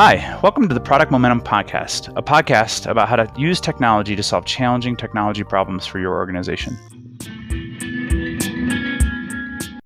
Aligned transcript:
Hi, 0.00 0.38
welcome 0.44 0.68
to 0.68 0.74
the 0.74 0.80
Product 0.80 1.10
Momentum 1.10 1.40
Podcast, 1.40 2.16
a 2.16 2.22
podcast 2.22 2.88
about 2.88 3.08
how 3.08 3.16
to 3.16 3.28
use 3.36 3.60
technology 3.60 4.14
to 4.14 4.22
solve 4.22 4.44
challenging 4.44 4.96
technology 4.96 5.42
problems 5.42 5.86
for 5.86 5.98
your 5.98 6.14
organization. 6.14 6.78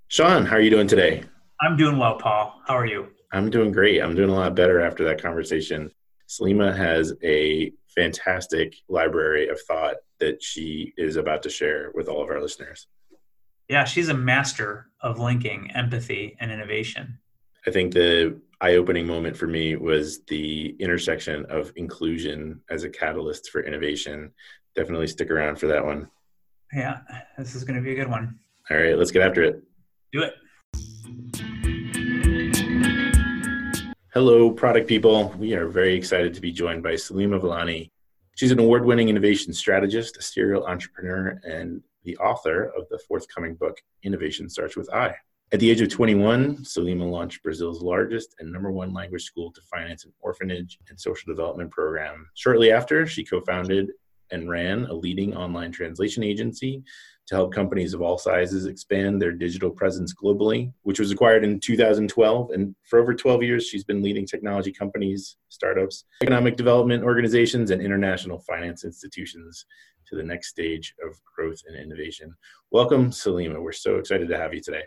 Sean, 0.08 0.44
how 0.44 0.56
are 0.56 0.60
you 0.60 0.68
doing 0.68 0.86
today? 0.86 1.22
I'm 1.62 1.78
doing 1.78 1.96
well, 1.96 2.16
Paul. 2.16 2.60
How 2.66 2.74
are 2.74 2.84
you? 2.84 3.08
I'm 3.32 3.48
doing 3.48 3.72
great. 3.72 4.02
I'm 4.02 4.14
doing 4.14 4.28
a 4.28 4.34
lot 4.34 4.54
better 4.54 4.82
after 4.82 5.02
that 5.04 5.22
conversation. 5.22 5.90
Salima 6.28 6.76
has 6.76 7.14
a 7.22 7.72
fantastic 7.94 8.74
library 8.90 9.48
of 9.48 9.58
thought 9.62 9.96
that 10.20 10.42
she 10.42 10.92
is 10.98 11.16
about 11.16 11.42
to 11.44 11.48
share 11.48 11.90
with 11.94 12.08
all 12.08 12.22
of 12.22 12.28
our 12.28 12.42
listeners. 12.42 12.86
Yeah, 13.66 13.84
she's 13.84 14.10
a 14.10 14.14
master 14.14 14.88
of 15.00 15.18
linking 15.18 15.70
empathy 15.70 16.36
and 16.38 16.52
innovation. 16.52 17.18
I 17.66 17.70
think 17.70 17.94
the 17.94 18.38
eye 18.62 18.76
opening 18.76 19.04
moment 19.04 19.36
for 19.36 19.48
me 19.48 19.74
was 19.74 20.20
the 20.28 20.76
intersection 20.78 21.44
of 21.46 21.72
inclusion 21.74 22.60
as 22.70 22.84
a 22.84 22.88
catalyst 22.88 23.50
for 23.50 23.60
innovation. 23.64 24.30
Definitely 24.76 25.08
stick 25.08 25.32
around 25.32 25.56
for 25.58 25.66
that 25.66 25.84
one. 25.84 26.08
Yeah, 26.72 26.98
this 27.36 27.56
is 27.56 27.64
going 27.64 27.74
to 27.74 27.82
be 27.82 27.90
a 27.90 27.96
good 27.96 28.08
one. 28.08 28.38
All 28.70 28.76
right, 28.76 28.96
let's 28.96 29.10
get 29.10 29.22
after 29.22 29.42
it. 29.42 29.62
Do 30.12 30.22
it. 30.22 30.34
Hello, 34.14 34.52
product 34.52 34.86
people. 34.86 35.34
We 35.36 35.54
are 35.54 35.66
very 35.66 35.96
excited 35.96 36.32
to 36.34 36.40
be 36.40 36.52
joined 36.52 36.84
by 36.84 36.92
Salima 36.92 37.40
Villani. 37.40 37.90
She's 38.36 38.52
an 38.52 38.60
award 38.60 38.84
winning 38.84 39.08
innovation 39.08 39.52
strategist, 39.52 40.18
a 40.18 40.22
serial 40.22 40.66
entrepreneur, 40.66 41.40
and 41.42 41.82
the 42.04 42.16
author 42.18 42.72
of 42.78 42.88
the 42.90 43.00
forthcoming 43.08 43.56
book, 43.56 43.78
Innovation 44.04 44.48
Starts 44.48 44.76
with 44.76 44.88
I. 44.94 45.16
At 45.52 45.60
the 45.60 45.70
age 45.70 45.82
of 45.82 45.90
21, 45.90 46.64
Salima 46.64 47.10
launched 47.10 47.42
Brazil's 47.42 47.82
largest 47.82 48.34
and 48.38 48.50
number 48.50 48.72
one 48.72 48.94
language 48.94 49.24
school 49.24 49.52
to 49.52 49.60
finance 49.70 50.06
an 50.06 50.12
orphanage 50.20 50.78
and 50.88 50.98
social 50.98 51.30
development 51.30 51.70
program. 51.70 52.26
Shortly 52.32 52.72
after, 52.72 53.06
she 53.06 53.22
co 53.22 53.42
founded 53.42 53.90
and 54.30 54.48
ran 54.48 54.86
a 54.86 54.94
leading 54.94 55.36
online 55.36 55.70
translation 55.70 56.22
agency 56.22 56.82
to 57.26 57.34
help 57.34 57.52
companies 57.52 57.92
of 57.92 58.00
all 58.00 58.16
sizes 58.16 58.64
expand 58.64 59.20
their 59.20 59.30
digital 59.30 59.70
presence 59.70 60.14
globally, 60.14 60.72
which 60.84 60.98
was 60.98 61.10
acquired 61.10 61.44
in 61.44 61.60
2012. 61.60 62.50
And 62.52 62.74
for 62.84 62.98
over 62.98 63.12
12 63.12 63.42
years, 63.42 63.66
she's 63.66 63.84
been 63.84 64.02
leading 64.02 64.24
technology 64.24 64.72
companies, 64.72 65.36
startups, 65.50 66.06
economic 66.22 66.56
development 66.56 67.04
organizations, 67.04 67.70
and 67.70 67.82
international 67.82 68.38
finance 68.38 68.84
institutions 68.84 69.66
to 70.06 70.16
the 70.16 70.22
next 70.22 70.48
stage 70.48 70.94
of 71.06 71.14
growth 71.36 71.60
and 71.68 71.76
innovation. 71.76 72.34
Welcome, 72.70 73.10
Salima. 73.10 73.62
We're 73.62 73.72
so 73.72 73.96
excited 73.96 74.28
to 74.30 74.38
have 74.38 74.54
you 74.54 74.62
today. 74.62 74.84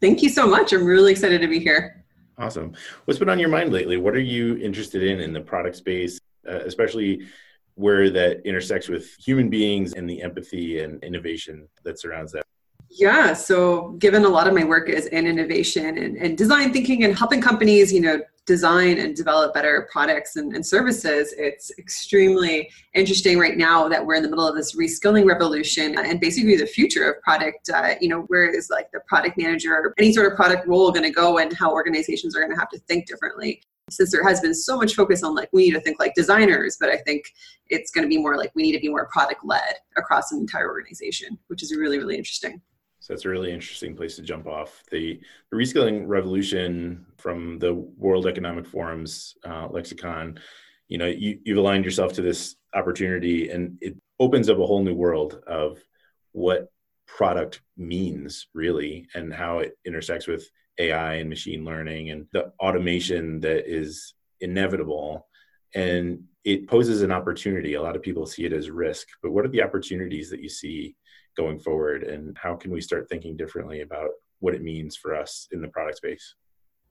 Thank 0.00 0.22
you 0.22 0.28
so 0.28 0.46
much. 0.46 0.72
I'm 0.72 0.84
really 0.84 1.12
excited 1.12 1.40
to 1.40 1.48
be 1.48 1.58
here. 1.58 2.04
Awesome. 2.38 2.72
What's 3.04 3.18
been 3.18 3.28
on 3.28 3.38
your 3.38 3.48
mind 3.48 3.72
lately? 3.72 3.96
What 3.96 4.14
are 4.14 4.20
you 4.20 4.56
interested 4.58 5.02
in 5.02 5.20
in 5.20 5.32
the 5.32 5.40
product 5.40 5.76
space, 5.76 6.20
uh, 6.48 6.60
especially 6.60 7.26
where 7.74 8.10
that 8.10 8.46
intersects 8.46 8.88
with 8.88 9.12
human 9.16 9.50
beings 9.50 9.94
and 9.94 10.08
the 10.08 10.22
empathy 10.22 10.80
and 10.80 11.02
innovation 11.02 11.68
that 11.82 11.98
surrounds 11.98 12.32
that? 12.32 12.44
Yeah, 12.90 13.32
so 13.32 13.90
given 13.98 14.24
a 14.24 14.28
lot 14.28 14.46
of 14.46 14.54
my 14.54 14.64
work 14.64 14.88
is 14.88 15.06
in 15.06 15.26
innovation 15.26 15.98
and, 15.98 16.16
and 16.16 16.38
design 16.38 16.72
thinking 16.72 17.04
and 17.04 17.16
helping 17.16 17.40
companies, 17.40 17.92
you 17.92 18.00
know, 18.00 18.20
design 18.48 18.98
and 18.98 19.14
develop 19.14 19.52
better 19.52 19.86
products 19.92 20.36
and, 20.36 20.54
and, 20.56 20.66
services, 20.66 21.34
it's 21.36 21.70
extremely 21.78 22.68
interesting 22.94 23.38
right 23.38 23.58
now 23.58 23.86
that 23.88 24.04
we're 24.04 24.14
in 24.14 24.22
the 24.22 24.28
middle 24.28 24.48
of 24.48 24.56
this 24.56 24.74
reskilling 24.74 25.26
revolution 25.26 25.96
and 25.98 26.18
basically 26.18 26.56
the 26.56 26.66
future 26.66 27.10
of 27.10 27.22
product. 27.22 27.68
Uh, 27.72 27.94
you 28.00 28.08
know, 28.08 28.22
where 28.22 28.48
is 28.48 28.70
like 28.70 28.90
the 28.90 29.00
product 29.06 29.36
manager 29.36 29.72
or 29.74 29.94
any 29.98 30.12
sort 30.12 30.32
of 30.32 30.34
product 30.34 30.66
role 30.66 30.90
going 30.90 31.04
to 31.04 31.10
go 31.10 31.38
and 31.38 31.52
how 31.52 31.70
organizations 31.70 32.34
are 32.34 32.40
going 32.40 32.50
to 32.50 32.58
have 32.58 32.70
to 32.70 32.78
think 32.88 33.06
differently 33.06 33.60
since 33.90 34.10
there 34.10 34.26
has 34.26 34.40
been 34.40 34.54
so 34.54 34.76
much 34.76 34.94
focus 34.94 35.22
on 35.22 35.34
like 35.34 35.48
we 35.52 35.64
need 35.64 35.72
to 35.72 35.80
think 35.80 35.98
like 35.98 36.12
designers 36.14 36.76
but 36.78 36.90
i 36.90 36.96
think 36.98 37.32
it's 37.70 37.90
going 37.90 38.02
to 38.02 38.08
be 38.08 38.18
more 38.18 38.36
like 38.36 38.50
we 38.54 38.62
need 38.62 38.72
to 38.72 38.80
be 38.80 38.88
more 38.90 39.06
product 39.06 39.42
led 39.44 39.76
across 39.96 40.30
an 40.30 40.38
entire 40.38 40.68
organization 40.68 41.38
which 41.46 41.62
is 41.62 41.74
really 41.74 41.96
really 41.96 42.14
interesting 42.14 42.60
so 43.08 43.14
that's 43.14 43.24
a 43.24 43.28
really 43.30 43.50
interesting 43.50 43.96
place 43.96 44.16
to 44.16 44.22
jump 44.22 44.46
off 44.46 44.82
the, 44.90 45.18
the 45.50 45.56
reskilling 45.56 46.06
revolution 46.06 47.06
from 47.16 47.58
the 47.58 47.72
world 47.72 48.26
economic 48.26 48.66
forum's 48.66 49.34
uh, 49.46 49.66
lexicon 49.70 50.38
you 50.88 50.98
know 50.98 51.06
you, 51.06 51.38
you've 51.44 51.58
aligned 51.58 51.86
yourself 51.86 52.12
to 52.12 52.22
this 52.22 52.56
opportunity 52.74 53.48
and 53.48 53.78
it 53.80 53.96
opens 54.20 54.50
up 54.50 54.58
a 54.58 54.66
whole 54.66 54.82
new 54.82 54.94
world 54.94 55.40
of 55.46 55.78
what 56.32 56.70
product 57.06 57.62
means 57.76 58.48
really 58.52 59.08
and 59.14 59.32
how 59.32 59.60
it 59.60 59.78
intersects 59.86 60.26
with 60.26 60.48
AI 60.78 61.14
and 61.14 61.28
machine 61.28 61.64
learning 61.64 62.10
and 62.10 62.26
the 62.32 62.52
automation 62.60 63.40
that 63.40 63.66
is 63.66 64.14
inevitable. 64.40 65.26
And 65.74 66.24
it 66.44 66.68
poses 66.68 67.02
an 67.02 67.10
opportunity. 67.10 67.74
A 67.74 67.82
lot 67.82 67.96
of 67.96 68.02
people 68.02 68.26
see 68.26 68.44
it 68.44 68.52
as 68.52 68.70
risk, 68.70 69.08
but 69.22 69.32
what 69.32 69.44
are 69.44 69.48
the 69.48 69.62
opportunities 69.62 70.30
that 70.30 70.40
you 70.40 70.48
see 70.48 70.94
going 71.38 71.58
forward? 71.58 72.02
And 72.02 72.36
how 72.36 72.54
can 72.54 72.70
we 72.70 72.82
start 72.82 73.08
thinking 73.08 73.36
differently 73.36 73.80
about 73.80 74.10
what 74.40 74.54
it 74.54 74.62
means 74.62 74.96
for 74.96 75.14
us 75.14 75.48
in 75.52 75.62
the 75.62 75.68
product 75.68 75.96
space? 75.96 76.34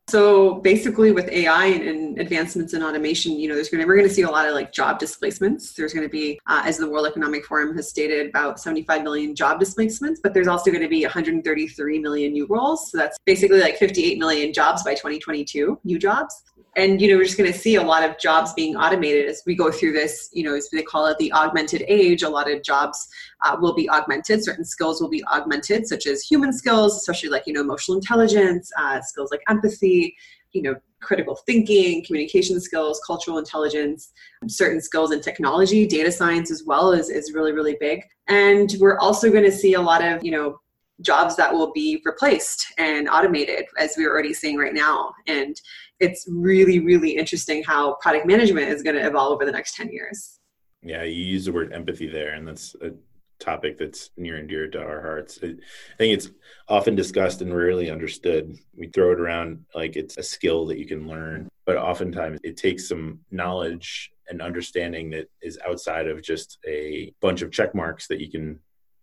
So 0.10 0.62
basically, 0.62 1.12
with 1.12 1.28
AI 1.28 1.66
and, 1.66 2.18
advancements 2.18 2.74
in 2.74 2.82
automation, 2.82 3.34
you 3.34 3.50
know, 3.50 3.56
there's 3.56 3.68
going 3.70 3.82
to 3.82 3.88
we're 3.88 3.98
going 3.98 4.08
to 4.08 4.14
see 4.14 4.22
a 4.22 4.30
lot 4.30 4.48
of 4.48 4.54
like 4.54 4.72
job 4.72 5.00
displacements. 5.00 5.74
There's 5.74 5.94
going 5.94 6.08
to 6.08 6.10
be, 6.10 6.40
uh, 6.48 6.62
as 6.66 6.78
the 6.78 6.90
World 6.90 7.08
Economic 7.08 7.46
Forum 7.46 7.76
has 7.76 7.90
stated, 7.90 8.30
about 8.30 8.58
75 8.58 9.04
million 9.04 9.36
job 9.36 9.60
displacements, 9.60 10.22
but 10.24 10.34
there's 10.34 10.48
also 10.48 10.72
going 10.72 10.82
to 10.82 10.88
be 10.88 11.04
133 11.04 12.00
million 12.00 12.32
new 12.32 12.48
roles. 12.48 12.90
So 12.90 12.98
that's 12.98 13.18
basically 13.26 13.60
like 13.60 13.76
58 13.76 14.18
million 14.18 14.54
jobs 14.54 14.82
by 14.82 14.94
2022, 14.94 15.78
new 15.84 16.00
jobs 16.00 16.42
and 16.78 17.02
you 17.02 17.10
know 17.10 17.18
we're 17.18 17.26
just 17.26 17.38
going 17.38 17.52
to 17.52 17.58
see 17.58 17.76
a 17.76 17.84
lot 17.84 18.08
of 18.08 18.18
jobs 18.20 18.54
being 18.54 18.78
automated 18.78 19.28
as 19.28 19.42
we 19.46 19.56
go 19.56 19.72
through 19.72 19.92
this 19.92 20.30
you 20.32 20.44
know 20.44 20.56
as 20.56 20.70
they 20.70 20.84
call 20.84 21.08
it 21.08 21.18
the 21.18 21.34
augmented 21.34 21.84
age. 21.88 22.24
A 22.24 22.30
lot 22.30 22.50
of 22.50 22.64
jobs 22.64 23.10
uh, 23.44 23.58
will 23.60 23.74
be 23.74 23.90
augmented. 23.90 24.44
Certain 24.44 24.64
skills 24.64 25.02
will 25.02 25.10
be 25.10 25.26
augmented 25.26 25.88
such 25.88 26.06
as 26.06 26.22
human 26.22 26.54
skills 26.54 26.96
especially 26.96 27.30
like 27.30 27.44
you 27.48 27.54
know 27.54 27.62
emotional 27.62 27.98
intelligence 27.98 28.72
uh, 28.78 29.02
skills 29.02 29.32
like 29.32 29.42
empathy 29.50 30.16
you 30.54 30.62
know 30.62 30.76
critical 31.02 31.36
thinking 31.46 32.04
communication 32.06 32.60
skills 32.60 33.00
cultural 33.06 33.38
intelligence 33.38 34.14
certain 34.48 34.82
skills 34.82 35.12
in 35.12 35.22
technology 35.22 35.86
data 35.86 36.12
science 36.12 36.50
as 36.50 36.64
well 36.66 36.92
is, 36.92 37.10
is 37.10 37.34
really 37.34 37.52
really 37.52 37.76
big. 37.80 38.02
And 38.28 38.74
we're 38.80 39.00
also 39.00 39.32
going 39.32 39.46
to 39.46 39.52
see 39.52 39.74
a 39.74 39.82
lot 39.82 40.04
of 40.04 40.24
you 40.24 40.32
know 40.32 40.60
jobs 41.02 41.36
that 41.36 41.54
will 41.54 41.72
be 41.74 42.02
replaced 42.06 42.74
and 42.78 43.08
automated 43.10 43.66
as 43.78 43.94
we're 43.98 44.12
already 44.12 44.34
seeing 44.34 44.58
right 44.58 44.74
now. 44.74 45.14
And 45.28 45.60
it's 46.00 46.26
really 46.30 46.80
really 46.80 47.12
interesting 47.12 47.64
how 47.64 47.96
product 47.96 48.26
management 48.26 48.70
is 48.70 48.84
going 48.84 48.96
to 48.96 49.06
evolve 49.06 49.34
over 49.34 49.46
the 49.46 49.52
next 49.52 49.76
10 49.76 49.90
years. 49.90 50.40
Yeah 50.84 51.04
you 51.04 51.24
use 51.24 51.46
the 51.46 51.52
word 51.52 51.74
empathy 51.74 52.08
there 52.08 52.34
and 52.34 52.48
that's 52.48 52.76
a 52.82 52.92
topic 53.40 53.78
that's 53.78 54.10
near 54.18 54.38
and 54.38 54.50
dear 54.50 54.68
to 54.68 54.80
our 54.80 55.00
hearts. 55.02 55.38
I 55.44 55.54
think 55.98 56.14
it's 56.14 56.32
often 56.68 56.96
discussed 56.96 57.42
and 57.42 57.56
rarely 57.56 57.92
understood. 57.92 58.58
We 58.76 58.88
throw 58.88 59.12
it 59.12 59.20
around 59.20 59.64
like 59.76 59.96
it's 59.96 60.18
a 60.18 60.24
skill 60.24 60.66
that 60.68 60.80
you 60.80 60.88
can 60.88 61.08
learn 61.08 61.48
but 61.68 61.76
oftentimes 61.76 62.40
it 62.44 62.58
takes 62.58 62.88
some 62.88 63.20
knowledge 63.30 64.10
and 64.30 64.42
understanding 64.42 65.10
that 65.12 65.30
is 65.42 65.60
outside 65.68 66.08
of 66.08 66.24
just 66.24 66.58
a 66.66 67.14
bunch 67.22 67.42
of 67.42 67.52
check 67.52 67.76
marks 67.76 68.08
that 68.08 68.22
you 68.22 68.32
can 68.32 68.60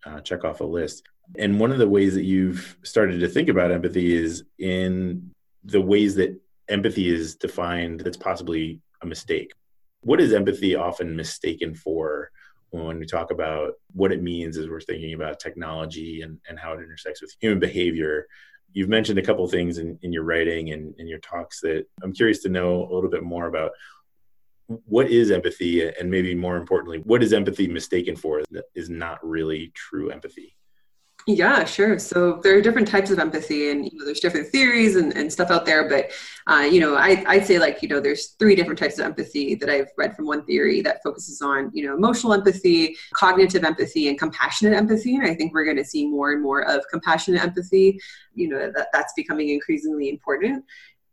uh, 0.07 0.21
check 0.21 0.45
off 0.45 0.61
a 0.61 0.65
list 0.65 1.05
and 1.37 1.59
one 1.59 1.73
of 1.73 1.79
the 1.79 1.89
ways 1.89 2.15
that 2.15 2.25
you've 2.25 2.77
started 2.83 3.21
to 3.21 3.29
think 3.29 3.49
about 3.49 3.73
empathy 3.73 4.15
is 4.15 4.45
in 4.59 5.31
the 5.65 5.81
ways 5.81 6.15
that 6.17 6.39
empathy 6.69 7.13
is 7.13 7.37
defined 7.37 8.01
that's 8.01 8.17
possibly 8.17 8.81
a 9.03 9.07
mistake. 9.07 9.53
What 10.03 10.21
is 10.21 10.33
empathy 10.33 10.75
often 10.75 11.17
mistaken 11.17 11.75
for 11.75 12.31
when 12.71 12.99
we 12.99 13.07
talk 13.07 13.31
about 13.31 13.75
what 13.93 14.13
it 14.13 14.23
means 14.23 14.57
as 14.57 14.69
we're 14.69 14.81
thinking 14.81 15.15
about 15.15 15.41
technology 15.41 16.23
and, 16.23 16.39
and 16.49 16.59
how 16.59 16.73
it 16.73 16.83
intersects 16.83 17.23
with 17.23 17.35
human 17.41 17.59
behavior? 17.59 18.27
You've 18.73 18.89
mentioned 18.89 19.19
a 19.19 19.23
couple 19.23 19.47
things 19.47 19.79
in, 19.79 19.99
in 20.03 20.13
your 20.13 20.25
writing 20.25 20.73
and 20.73 20.95
in 20.99 21.07
your 21.07 21.21
talks 21.21 21.61
that 21.61 21.87
I'm 22.03 22.13
curious 22.13 22.43
to 22.43 22.49
know 22.49 22.89
a 22.91 22.93
little 22.93 23.11
bit 23.11 23.23
more 23.23 23.47
about. 23.47 23.73
What 24.67 25.11
is 25.11 25.31
empathy? 25.31 25.87
And 25.87 26.11
maybe 26.11 26.35
more 26.35 26.57
importantly, 26.57 26.99
what 27.05 27.23
is 27.23 27.33
empathy 27.33 27.69
mistaken 27.69 28.17
for 28.17 28.43
that 28.51 28.65
is 28.75 28.91
not 28.91 29.25
really 29.25 29.73
true 29.75 30.11
empathy? 30.11 30.57
Yeah, 31.27 31.65
sure. 31.65 31.99
So 31.99 32.41
there 32.43 32.55
are 32.55 32.61
different 32.61 32.87
types 32.87 33.11
of 33.11 33.19
empathy, 33.19 33.71
and 33.71 33.87
you 33.87 33.99
know, 33.99 34.05
there's 34.05 34.21
different 34.21 34.49
theories 34.49 34.97
and, 34.97 35.17
and 35.17 35.33
stuff 35.33 35.51
out 35.51 35.65
there. 35.65 35.89
But 35.89 36.11
uh, 36.47 36.65
you 36.71 36.81
know, 36.81 36.97
I, 36.97 37.25
I'd 37.27 37.47
say 37.47 37.59
like 37.59 37.81
you 37.83 37.89
know, 37.89 37.99
there's 37.99 38.33
three 38.39 38.55
different 38.55 38.79
types 38.79 38.99
of 38.99 39.07
empathy 39.07 39.55
that 39.55 39.71
I've 39.71 39.89
read 39.97 40.15
from 40.15 40.27
one 40.27 40.45
theory 40.45 40.83
that 40.83 41.03
focuses 41.03 41.41
on 41.41 41.71
you 41.73 41.87
know 41.87 41.95
emotional 41.97 42.35
empathy, 42.35 42.95
cognitive 43.15 43.65
empathy, 43.65 44.09
and 44.09 44.19
compassionate 44.19 44.75
empathy. 44.75 45.17
And 45.17 45.25
I 45.25 45.35
think 45.35 45.55
we're 45.55 45.65
going 45.65 45.79
to 45.79 45.85
see 45.85 46.07
more 46.07 46.33
and 46.33 46.43
more 46.43 46.61
of 46.69 46.85
compassionate 46.91 47.43
empathy. 47.43 47.99
You 48.35 48.49
know, 48.51 48.71
that 48.77 48.89
that's 48.93 49.15
becoming 49.17 49.49
increasingly 49.49 50.11
important. 50.11 50.63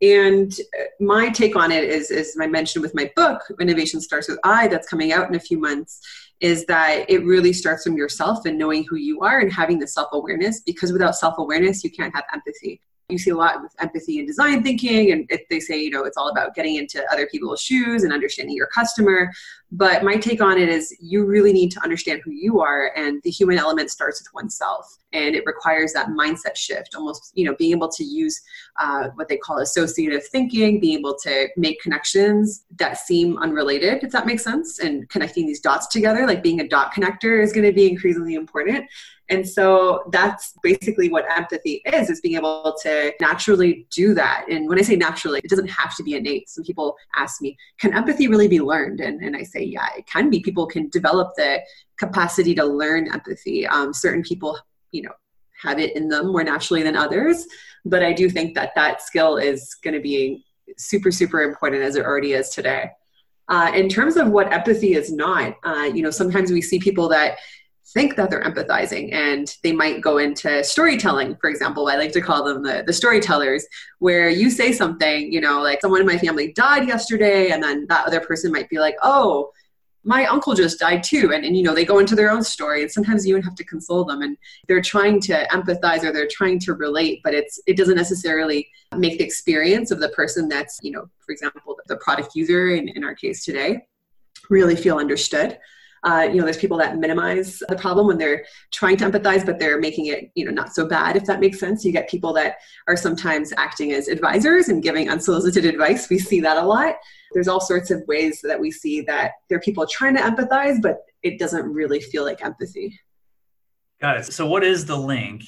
And 0.02 0.52
uh, 0.78 0.84
my 1.00 1.28
take 1.30 1.54
on 1.54 1.70
it 1.70 1.84
is, 1.84 2.10
as 2.10 2.36
I 2.40 2.48
mentioned 2.48 2.82
with 2.82 2.94
my 2.94 3.10
book, 3.14 3.40
Innovation 3.60 4.00
Starts 4.00 4.28
with 4.28 4.38
I, 4.44 4.66
that's 4.66 4.88
coming 4.88 5.12
out 5.12 5.28
in 5.28 5.36
a 5.36 5.40
few 5.40 5.58
months, 5.58 6.00
is 6.42 6.66
that 6.66 7.08
it 7.08 7.24
really 7.24 7.52
starts 7.52 7.84
from 7.84 7.96
yourself 7.96 8.44
and 8.46 8.58
knowing 8.58 8.84
who 8.90 8.96
you 8.96 9.20
are 9.20 9.38
and 9.38 9.52
having 9.52 9.78
the 9.78 9.86
self 9.86 10.08
awareness 10.12 10.60
because 10.60 10.92
without 10.92 11.16
self 11.16 11.38
awareness, 11.38 11.82
you 11.82 11.90
can't 11.90 12.14
have 12.14 12.24
empathy. 12.34 12.82
You 13.12 13.18
see 13.18 13.30
a 13.30 13.36
lot 13.36 13.62
with 13.62 13.74
empathy 13.80 14.18
and 14.18 14.26
design 14.26 14.62
thinking 14.62 15.12
and 15.12 15.30
they 15.50 15.60
say 15.60 15.80
you 15.80 15.90
know 15.90 16.04
it's 16.04 16.16
all 16.16 16.28
about 16.28 16.54
getting 16.54 16.76
into 16.76 17.04
other 17.12 17.26
people's 17.26 17.60
shoes 17.60 18.04
and 18.04 18.12
understanding 18.12 18.56
your 18.56 18.66
customer. 18.68 19.30
But 19.74 20.04
my 20.04 20.16
take 20.16 20.42
on 20.42 20.58
it 20.58 20.68
is 20.68 20.94
you 21.00 21.24
really 21.24 21.52
need 21.52 21.70
to 21.70 21.80
understand 21.82 22.20
who 22.22 22.30
you 22.30 22.60
are 22.60 22.92
and 22.94 23.22
the 23.22 23.30
human 23.30 23.56
element 23.58 23.90
starts 23.90 24.20
with 24.20 24.28
oneself. 24.34 24.86
And 25.14 25.34
it 25.34 25.44
requires 25.46 25.94
that 25.94 26.08
mindset 26.08 26.56
shift 26.56 26.94
almost 26.94 27.32
you 27.34 27.44
know 27.44 27.54
being 27.56 27.72
able 27.72 27.90
to 27.90 28.04
use 28.04 28.40
uh, 28.80 29.08
what 29.14 29.28
they 29.28 29.36
call 29.36 29.58
associative 29.58 30.26
thinking 30.26 30.80
being 30.80 30.98
able 30.98 31.16
to 31.22 31.48
make 31.56 31.80
connections 31.80 32.64
that 32.78 32.98
seem 32.98 33.38
unrelated 33.38 34.02
if 34.02 34.10
that 34.12 34.26
makes 34.26 34.42
sense. 34.42 34.78
And 34.78 35.08
connecting 35.08 35.46
these 35.46 35.60
dots 35.60 35.86
together 35.86 36.26
like 36.26 36.42
being 36.42 36.60
a 36.60 36.68
dot 36.68 36.92
connector 36.94 37.42
is 37.42 37.52
going 37.52 37.66
to 37.66 37.72
be 37.72 37.88
increasingly 37.88 38.34
important 38.34 38.86
and 39.32 39.48
so 39.48 40.04
that's 40.10 40.52
basically 40.62 41.08
what 41.08 41.24
empathy 41.34 41.80
is, 41.86 42.10
is 42.10 42.20
being 42.20 42.36
able 42.36 42.76
to 42.82 43.14
naturally 43.18 43.86
do 43.90 44.12
that. 44.12 44.44
And 44.50 44.68
when 44.68 44.78
I 44.78 44.82
say 44.82 44.94
naturally, 44.94 45.40
it 45.42 45.48
doesn't 45.48 45.70
have 45.70 45.96
to 45.96 46.02
be 46.02 46.16
innate. 46.16 46.50
Some 46.50 46.64
people 46.64 46.96
ask 47.16 47.40
me, 47.40 47.56
can 47.80 47.94
empathy 47.94 48.28
really 48.28 48.46
be 48.46 48.60
learned? 48.60 49.00
And, 49.00 49.22
and 49.22 49.34
I 49.34 49.42
say, 49.42 49.62
yeah, 49.62 49.88
it 49.96 50.06
can 50.06 50.28
be. 50.28 50.40
People 50.40 50.66
can 50.66 50.90
develop 50.90 51.32
the 51.36 51.60
capacity 51.98 52.54
to 52.56 52.64
learn 52.64 53.10
empathy. 53.10 53.66
Um, 53.66 53.94
certain 53.94 54.22
people, 54.22 54.58
you 54.90 55.00
know, 55.00 55.12
have 55.62 55.78
it 55.78 55.96
in 55.96 56.08
them 56.08 56.26
more 56.26 56.44
naturally 56.44 56.82
than 56.82 56.94
others. 56.94 57.46
But 57.86 58.02
I 58.02 58.12
do 58.12 58.28
think 58.28 58.54
that 58.54 58.72
that 58.74 59.00
skill 59.00 59.38
is 59.38 59.74
going 59.82 59.94
to 59.94 60.00
be 60.00 60.44
super, 60.76 61.10
super 61.10 61.40
important 61.40 61.82
as 61.82 61.96
it 61.96 62.04
already 62.04 62.34
is 62.34 62.50
today. 62.50 62.90
Uh, 63.48 63.72
in 63.74 63.88
terms 63.88 64.16
of 64.16 64.28
what 64.28 64.52
empathy 64.52 64.92
is 64.92 65.10
not, 65.10 65.56
uh, 65.64 65.90
you 65.94 66.02
know, 66.02 66.10
sometimes 66.10 66.52
we 66.52 66.60
see 66.60 66.78
people 66.78 67.08
that 67.08 67.38
think 67.92 68.16
that 68.16 68.30
they're 68.30 68.42
empathizing 68.42 69.12
and 69.12 69.56
they 69.62 69.72
might 69.72 70.00
go 70.00 70.18
into 70.18 70.62
storytelling 70.64 71.36
for 71.36 71.50
example 71.50 71.88
i 71.88 71.96
like 71.96 72.12
to 72.12 72.20
call 72.20 72.44
them 72.44 72.62
the, 72.62 72.82
the 72.86 72.92
storytellers 72.92 73.66
where 73.98 74.28
you 74.28 74.50
say 74.50 74.72
something 74.72 75.32
you 75.32 75.40
know 75.40 75.62
like 75.62 75.80
someone 75.80 76.00
in 76.00 76.06
my 76.06 76.18
family 76.18 76.52
died 76.52 76.86
yesterday 76.86 77.50
and 77.50 77.62
then 77.62 77.86
that 77.88 78.06
other 78.06 78.20
person 78.20 78.50
might 78.50 78.68
be 78.68 78.78
like 78.78 78.96
oh 79.02 79.50
my 80.04 80.26
uncle 80.26 80.54
just 80.54 80.78
died 80.78 81.02
too. 81.02 81.32
And, 81.32 81.44
and 81.44 81.56
you 81.56 81.62
know 81.62 81.74
they 81.74 81.84
go 81.84 81.98
into 81.98 82.14
their 82.14 82.30
own 82.30 82.42
story 82.42 82.82
and 82.82 82.90
sometimes 82.90 83.26
you 83.26 83.34
even 83.34 83.42
have 83.42 83.54
to 83.56 83.64
console 83.64 84.04
them 84.04 84.22
and 84.22 84.36
they're 84.66 84.82
trying 84.82 85.20
to 85.22 85.46
empathize 85.48 86.02
or 86.02 86.12
they're 86.12 86.28
trying 86.30 86.58
to 86.60 86.74
relate 86.74 87.20
but 87.22 87.34
it's 87.34 87.60
it 87.66 87.76
doesn't 87.76 87.96
necessarily 87.96 88.68
make 88.96 89.18
the 89.18 89.24
experience 89.24 89.90
of 89.90 90.00
the 90.00 90.08
person 90.10 90.48
that's 90.48 90.78
you 90.82 90.90
know 90.90 91.08
for 91.24 91.32
example 91.32 91.76
the 91.86 91.96
product 91.98 92.34
user 92.34 92.70
in, 92.70 92.88
in 92.88 93.04
our 93.04 93.14
case 93.14 93.44
today 93.44 93.86
really 94.50 94.76
feel 94.76 94.98
understood 94.98 95.58
uh, 96.04 96.28
you 96.30 96.38
know, 96.38 96.44
there's 96.44 96.56
people 96.56 96.76
that 96.78 96.98
minimize 96.98 97.62
the 97.68 97.76
problem 97.76 98.08
when 98.08 98.18
they're 98.18 98.44
trying 98.72 98.96
to 98.96 99.04
empathize, 99.08 99.46
but 99.46 99.58
they're 99.58 99.78
making 99.78 100.06
it, 100.06 100.30
you 100.34 100.44
know, 100.44 100.50
not 100.50 100.74
so 100.74 100.86
bad, 100.86 101.16
if 101.16 101.24
that 101.26 101.38
makes 101.38 101.60
sense. 101.60 101.84
You 101.84 101.92
get 101.92 102.08
people 102.08 102.32
that 102.32 102.56
are 102.88 102.96
sometimes 102.96 103.52
acting 103.56 103.92
as 103.92 104.08
advisors 104.08 104.68
and 104.68 104.82
giving 104.82 105.08
unsolicited 105.08 105.64
advice. 105.64 106.10
We 106.10 106.18
see 106.18 106.40
that 106.40 106.56
a 106.56 106.66
lot. 106.66 106.96
There's 107.32 107.46
all 107.46 107.60
sorts 107.60 107.90
of 107.90 108.02
ways 108.08 108.40
that 108.42 108.58
we 108.58 108.72
see 108.72 109.02
that 109.02 109.32
there 109.48 109.58
are 109.58 109.62
people 109.62 109.86
trying 109.86 110.16
to 110.16 110.22
empathize, 110.22 110.82
but 110.82 110.98
it 111.22 111.38
doesn't 111.38 111.72
really 111.72 112.00
feel 112.00 112.24
like 112.24 112.44
empathy. 112.44 112.98
Got 114.00 114.18
it. 114.18 114.32
So, 114.32 114.46
what 114.46 114.64
is 114.64 114.84
the 114.84 114.96
link 114.96 115.44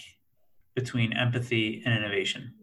between 0.76 1.12
empathy 1.12 1.82
and 1.84 1.96
innovation? 1.96 2.54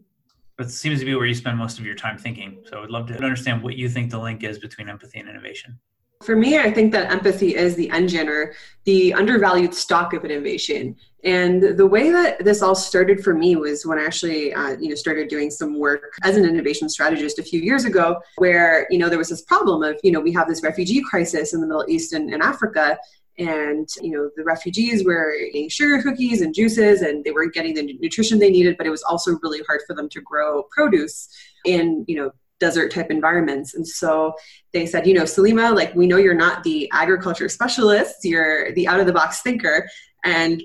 That 0.56 0.70
seems 0.70 1.00
to 1.00 1.04
be 1.04 1.14
where 1.14 1.26
you 1.26 1.34
spend 1.34 1.58
most 1.58 1.78
of 1.78 1.84
your 1.84 1.94
time 1.94 2.16
thinking. 2.16 2.62
So, 2.66 2.78
I 2.78 2.80
would 2.80 2.90
love 2.90 3.06
to 3.08 3.16
understand 3.16 3.62
what 3.62 3.76
you 3.76 3.90
think 3.90 4.10
the 4.10 4.18
link 4.18 4.42
is 4.42 4.58
between 4.58 4.88
empathy 4.88 5.18
and 5.18 5.28
innovation. 5.28 5.78
For 6.22 6.36
me, 6.36 6.58
I 6.58 6.70
think 6.70 6.92
that 6.92 7.10
empathy 7.10 7.54
is 7.54 7.74
the 7.74 7.90
engine 7.90 8.28
or 8.28 8.54
the 8.84 9.12
undervalued 9.14 9.74
stock 9.74 10.14
of 10.14 10.24
innovation. 10.24 10.96
And 11.24 11.76
the 11.76 11.86
way 11.86 12.10
that 12.10 12.44
this 12.44 12.62
all 12.62 12.74
started 12.74 13.22
for 13.22 13.34
me 13.34 13.54
was 13.56 13.86
when 13.86 13.98
I 13.98 14.04
actually, 14.04 14.52
uh, 14.52 14.76
you 14.80 14.88
know, 14.88 14.94
started 14.94 15.28
doing 15.28 15.50
some 15.50 15.78
work 15.78 16.14
as 16.22 16.36
an 16.36 16.44
innovation 16.44 16.88
strategist 16.88 17.38
a 17.38 17.42
few 17.42 17.60
years 17.60 17.84
ago, 17.84 18.20
where 18.36 18.86
you 18.90 18.98
know 18.98 19.08
there 19.08 19.18
was 19.18 19.28
this 19.28 19.42
problem 19.42 19.82
of, 19.82 20.00
you 20.02 20.10
know, 20.10 20.20
we 20.20 20.32
have 20.32 20.48
this 20.48 20.62
refugee 20.62 21.02
crisis 21.08 21.54
in 21.54 21.60
the 21.60 21.66
Middle 21.66 21.84
East 21.88 22.12
and, 22.12 22.32
and 22.32 22.42
Africa, 22.42 22.98
and 23.38 23.88
you 24.00 24.10
know 24.10 24.30
the 24.36 24.44
refugees 24.44 25.04
were 25.04 25.32
eating 25.34 25.68
sugar 25.68 26.02
cookies 26.02 26.40
and 26.40 26.54
juices, 26.54 27.02
and 27.02 27.24
they 27.24 27.30
weren't 27.30 27.54
getting 27.54 27.74
the 27.74 27.96
nutrition 28.00 28.38
they 28.38 28.50
needed, 28.50 28.76
but 28.76 28.86
it 28.86 28.90
was 28.90 29.02
also 29.04 29.38
really 29.42 29.60
hard 29.66 29.80
for 29.86 29.94
them 29.94 30.08
to 30.08 30.20
grow 30.20 30.64
produce 30.70 31.28
in 31.64 32.04
you 32.08 32.16
know 32.16 32.32
desert 32.62 32.92
type 32.92 33.10
environments. 33.10 33.74
And 33.74 33.86
so 33.86 34.34
they 34.72 34.86
said, 34.86 35.04
you 35.04 35.14
know, 35.14 35.24
Salima, 35.24 35.74
like 35.74 35.92
we 35.96 36.06
know 36.06 36.16
you're 36.16 36.32
not 36.32 36.62
the 36.62 36.88
agriculture 36.92 37.48
specialist, 37.48 38.14
you're 38.22 38.72
the 38.74 38.86
out 38.86 39.00
of 39.00 39.06
the 39.06 39.12
box 39.12 39.42
thinker. 39.42 39.88
And 40.24 40.62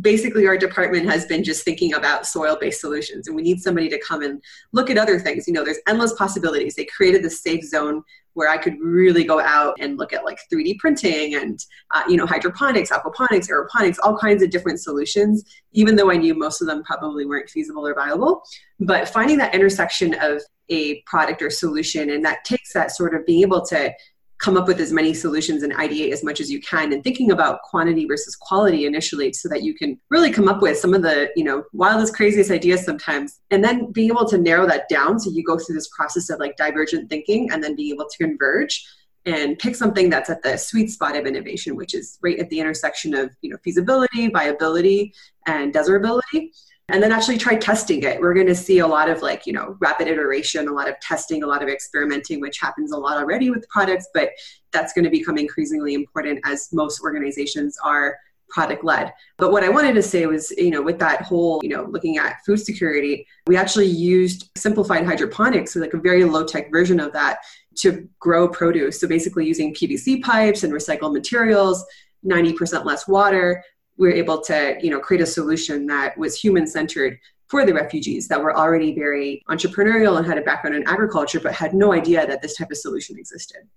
basically 0.00 0.46
our 0.46 0.56
department 0.56 1.06
has 1.06 1.26
been 1.26 1.44
just 1.44 1.64
thinking 1.64 1.94
about 1.94 2.26
soil 2.26 2.56
based 2.60 2.80
solutions 2.80 3.26
and 3.26 3.36
we 3.36 3.42
need 3.42 3.60
somebody 3.60 3.88
to 3.88 4.00
come 4.00 4.22
and 4.22 4.42
look 4.72 4.90
at 4.90 4.98
other 4.98 5.18
things 5.18 5.46
you 5.46 5.52
know 5.52 5.64
there's 5.64 5.78
endless 5.88 6.12
possibilities 6.14 6.74
they 6.74 6.86
created 6.86 7.22
the 7.22 7.30
safe 7.30 7.62
zone 7.64 8.02
where 8.32 8.48
i 8.48 8.56
could 8.56 8.74
really 8.80 9.24
go 9.24 9.40
out 9.40 9.74
and 9.80 9.98
look 9.98 10.12
at 10.12 10.24
like 10.24 10.38
3d 10.52 10.78
printing 10.78 11.34
and 11.34 11.58
uh, 11.92 12.02
you 12.08 12.16
know 12.16 12.26
hydroponics 12.26 12.90
aquaponics 12.90 13.48
aeroponics 13.48 13.96
all 14.02 14.16
kinds 14.16 14.42
of 14.42 14.50
different 14.50 14.80
solutions 14.80 15.44
even 15.72 15.96
though 15.96 16.10
i 16.10 16.16
knew 16.16 16.34
most 16.34 16.60
of 16.60 16.66
them 16.66 16.82
probably 16.82 17.26
weren't 17.26 17.50
feasible 17.50 17.86
or 17.86 17.94
viable 17.94 18.42
but 18.80 19.08
finding 19.08 19.38
that 19.38 19.54
intersection 19.54 20.14
of 20.20 20.42
a 20.68 21.02
product 21.02 21.42
or 21.42 21.50
solution 21.50 22.10
and 22.10 22.24
that 22.24 22.44
takes 22.44 22.72
that 22.72 22.90
sort 22.90 23.14
of 23.14 23.24
being 23.26 23.42
able 23.42 23.64
to 23.64 23.92
come 24.38 24.56
up 24.56 24.66
with 24.66 24.80
as 24.80 24.92
many 24.92 25.14
solutions 25.14 25.62
and 25.62 25.72
ideate 25.74 26.12
as 26.12 26.24
much 26.24 26.40
as 26.40 26.50
you 26.50 26.60
can 26.60 26.92
and 26.92 27.02
thinking 27.02 27.30
about 27.30 27.62
quantity 27.62 28.04
versus 28.04 28.36
quality 28.36 28.84
initially 28.84 29.32
so 29.32 29.48
that 29.48 29.62
you 29.62 29.74
can 29.74 29.98
really 30.10 30.30
come 30.30 30.48
up 30.48 30.60
with 30.60 30.76
some 30.76 30.92
of 30.92 31.02
the 31.02 31.30
you 31.36 31.44
know 31.44 31.64
wildest 31.72 32.14
craziest 32.14 32.50
ideas 32.50 32.84
sometimes. 32.84 33.40
And 33.50 33.64
then 33.64 33.90
being 33.92 34.10
able 34.10 34.28
to 34.28 34.36
narrow 34.36 34.66
that 34.66 34.88
down 34.88 35.18
so 35.18 35.30
you 35.30 35.44
go 35.44 35.58
through 35.58 35.76
this 35.76 35.88
process 35.88 36.30
of 36.30 36.40
like 36.40 36.56
divergent 36.56 37.08
thinking 37.08 37.50
and 37.50 37.62
then 37.62 37.74
being 37.74 37.94
able 37.94 38.08
to 38.08 38.18
converge 38.18 38.84
and 39.26 39.58
pick 39.58 39.74
something 39.74 40.10
that's 40.10 40.28
at 40.28 40.42
the 40.42 40.58
sweet 40.58 40.90
spot 40.90 41.16
of 41.16 41.24
innovation 41.24 41.76
which 41.76 41.94
is 41.94 42.18
right 42.20 42.38
at 42.38 42.50
the 42.50 42.60
intersection 42.60 43.14
of 43.14 43.30
you 43.40 43.48
know 43.48 43.56
feasibility 43.64 44.28
viability 44.28 45.14
and 45.46 45.72
desirability 45.72 46.52
and 46.88 47.02
then 47.02 47.12
actually 47.12 47.38
try 47.38 47.56
testing 47.56 48.02
it. 48.02 48.20
We're 48.20 48.34
going 48.34 48.46
to 48.46 48.54
see 48.54 48.80
a 48.80 48.86
lot 48.86 49.08
of 49.08 49.22
like, 49.22 49.46
you 49.46 49.52
know, 49.52 49.76
rapid 49.80 50.06
iteration, 50.06 50.68
a 50.68 50.72
lot 50.72 50.88
of 50.88 50.98
testing, 51.00 51.42
a 51.42 51.46
lot 51.46 51.62
of 51.62 51.68
experimenting, 51.68 52.40
which 52.40 52.58
happens 52.60 52.92
a 52.92 52.96
lot 52.96 53.16
already 53.16 53.50
with 53.50 53.66
products, 53.68 54.08
but 54.12 54.30
that's 54.72 54.92
going 54.92 55.04
to 55.04 55.10
become 55.10 55.38
increasingly 55.38 55.94
important 55.94 56.40
as 56.44 56.68
most 56.72 57.00
organizations 57.00 57.78
are 57.82 58.18
product 58.50 58.84
led. 58.84 59.12
But 59.38 59.50
what 59.50 59.64
I 59.64 59.68
wanted 59.70 59.94
to 59.94 60.02
say 60.02 60.26
was, 60.26 60.50
you 60.52 60.70
know, 60.70 60.82
with 60.82 60.98
that 60.98 61.22
whole, 61.22 61.60
you 61.62 61.70
know, 61.70 61.84
looking 61.84 62.18
at 62.18 62.36
food 62.44 62.58
security, 62.58 63.26
we 63.46 63.56
actually 63.56 63.86
used 63.86 64.50
simplified 64.56 65.06
hydroponics, 65.06 65.72
so 65.72 65.80
like 65.80 65.94
a 65.94 65.98
very 65.98 66.24
low 66.24 66.44
tech 66.44 66.70
version 66.70 67.00
of 67.00 67.12
that 67.14 67.38
to 67.76 68.08
grow 68.20 68.46
produce. 68.46 69.00
So 69.00 69.08
basically 69.08 69.46
using 69.46 69.74
PVC 69.74 70.22
pipes 70.22 70.62
and 70.62 70.72
recycled 70.72 71.14
materials, 71.14 71.84
90% 72.24 72.84
less 72.84 73.08
water, 73.08 73.62
we 73.96 74.08
were 74.08 74.14
able 74.14 74.40
to 74.40 74.76
you 74.82 74.90
know 74.90 75.00
create 75.00 75.22
a 75.22 75.26
solution 75.26 75.86
that 75.86 76.16
was 76.18 76.38
human 76.38 76.66
centered 76.66 77.18
for 77.48 77.64
the 77.64 77.74
refugees 77.74 78.26
that 78.28 78.40
were 78.40 78.56
already 78.56 78.94
very 78.94 79.42
entrepreneurial 79.48 80.16
and 80.16 80.26
had 80.26 80.38
a 80.38 80.42
background 80.42 80.74
in 80.74 80.86
agriculture 80.88 81.40
but 81.40 81.52
had 81.52 81.74
no 81.74 81.92
idea 81.92 82.26
that 82.26 82.42
this 82.42 82.56
type 82.56 82.70
of 82.70 82.76
solution 82.76 83.18
existed. 83.18 83.68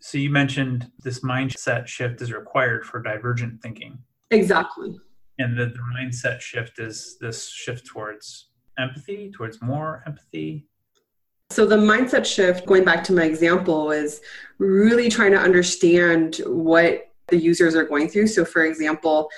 So 0.00 0.18
you 0.18 0.30
mentioned 0.30 0.90
this 1.04 1.20
mindset 1.20 1.86
shift 1.86 2.20
is 2.22 2.32
required 2.32 2.84
for 2.84 3.00
divergent 3.00 3.62
thinking. 3.62 3.98
Exactly. 4.30 4.98
And 5.38 5.56
the, 5.56 5.66
the 5.66 5.80
mindset 5.96 6.40
shift 6.40 6.78
is 6.78 7.16
this 7.20 7.48
shift 7.48 7.86
towards 7.86 8.48
empathy 8.78 9.30
towards 9.30 9.60
more 9.62 10.02
empathy. 10.06 10.66
So 11.50 11.66
the 11.66 11.76
mindset 11.76 12.24
shift 12.24 12.66
going 12.66 12.84
back 12.84 13.04
to 13.04 13.12
my 13.12 13.24
example 13.24 13.92
is 13.92 14.20
really 14.58 15.10
trying 15.10 15.32
to 15.32 15.38
understand 15.38 16.36
what 16.46 17.11
the 17.32 17.38
users 17.38 17.74
are 17.74 17.84
going 17.84 18.08
through. 18.08 18.28
So 18.28 18.44
for 18.44 18.64
example 18.64 19.28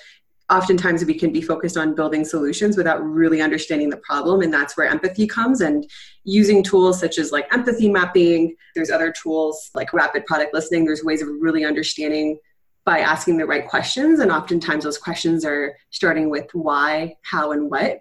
oftentimes 0.50 1.02
we 1.06 1.14
can 1.14 1.32
be 1.32 1.40
focused 1.40 1.78
on 1.78 1.94
building 1.94 2.22
solutions 2.22 2.76
without 2.76 3.02
really 3.02 3.40
understanding 3.40 3.88
the 3.88 3.96
problem 3.98 4.42
and 4.42 4.52
that's 4.52 4.76
where 4.76 4.86
empathy 4.86 5.26
comes. 5.26 5.62
And 5.62 5.88
using 6.24 6.62
tools 6.62 7.00
such 7.00 7.16
as 7.18 7.32
like 7.32 7.46
empathy 7.54 7.88
mapping 7.88 8.54
there's 8.74 8.90
other 8.90 9.12
tools 9.12 9.70
like 9.74 9.94
rapid 9.94 10.26
product 10.26 10.52
listening. 10.52 10.84
There's 10.84 11.04
ways 11.04 11.22
of 11.22 11.28
really 11.40 11.64
understanding 11.64 12.38
by 12.84 12.98
asking 12.98 13.38
the 13.38 13.46
right 13.46 13.66
questions 13.66 14.20
and 14.20 14.30
oftentimes 14.30 14.84
those 14.84 14.98
questions 14.98 15.44
are 15.44 15.74
starting 15.90 16.28
with 16.28 16.50
why 16.52 17.16
how 17.22 17.52
and 17.52 17.70
what 17.70 18.00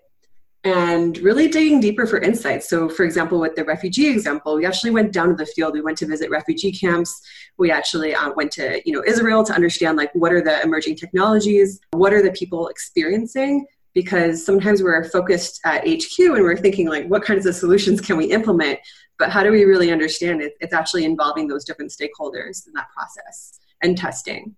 and 0.63 1.17
really 1.17 1.49
digging 1.49 1.81
deeper 1.81 2.05
for 2.07 2.19
insights. 2.19 2.69
So, 2.69 2.87
for 2.87 3.03
example, 3.03 3.39
with 3.39 3.55
the 3.55 3.65
refugee 3.65 4.07
example, 4.07 4.55
we 4.55 4.65
actually 4.65 4.91
went 4.91 5.11
down 5.11 5.29
to 5.29 5.35
the 5.35 5.45
field. 5.45 5.73
We 5.73 5.81
went 5.81 5.97
to 5.99 6.05
visit 6.05 6.29
refugee 6.29 6.71
camps. 6.71 7.21
We 7.57 7.69
actually 7.69 8.15
uh, 8.15 8.31
went 8.35 8.51
to 8.53 8.81
you 8.85 8.93
know 8.93 9.03
Israel 9.05 9.43
to 9.43 9.53
understand 9.53 9.97
like 9.97 10.13
what 10.13 10.31
are 10.31 10.41
the 10.41 10.61
emerging 10.61 10.95
technologies, 10.95 11.79
what 11.91 12.13
are 12.13 12.21
the 12.21 12.31
people 12.31 12.67
experiencing. 12.67 13.65
Because 13.93 14.43
sometimes 14.43 14.81
we're 14.81 15.03
focused 15.03 15.59
at 15.65 15.87
HQ 15.87 16.17
and 16.17 16.43
we're 16.43 16.57
thinking 16.57 16.89
like, 16.89 17.05
what 17.07 17.23
kinds 17.23 17.45
of 17.45 17.53
solutions 17.53 18.01
can 18.01 18.17
we 18.17 18.25
implement? 18.25 18.79
But 19.19 19.29
how 19.29 19.43
do 19.43 19.51
we 19.51 19.65
really 19.65 19.91
understand 19.91 20.41
it? 20.41 20.53
It's 20.61 20.73
actually 20.73 21.05
involving 21.05 21.47
those 21.47 21.63
different 21.63 21.91
stakeholders 21.91 22.65
in 22.65 22.73
that 22.73 22.87
process 22.89 23.59
and 23.83 23.95
testing. 23.95 24.55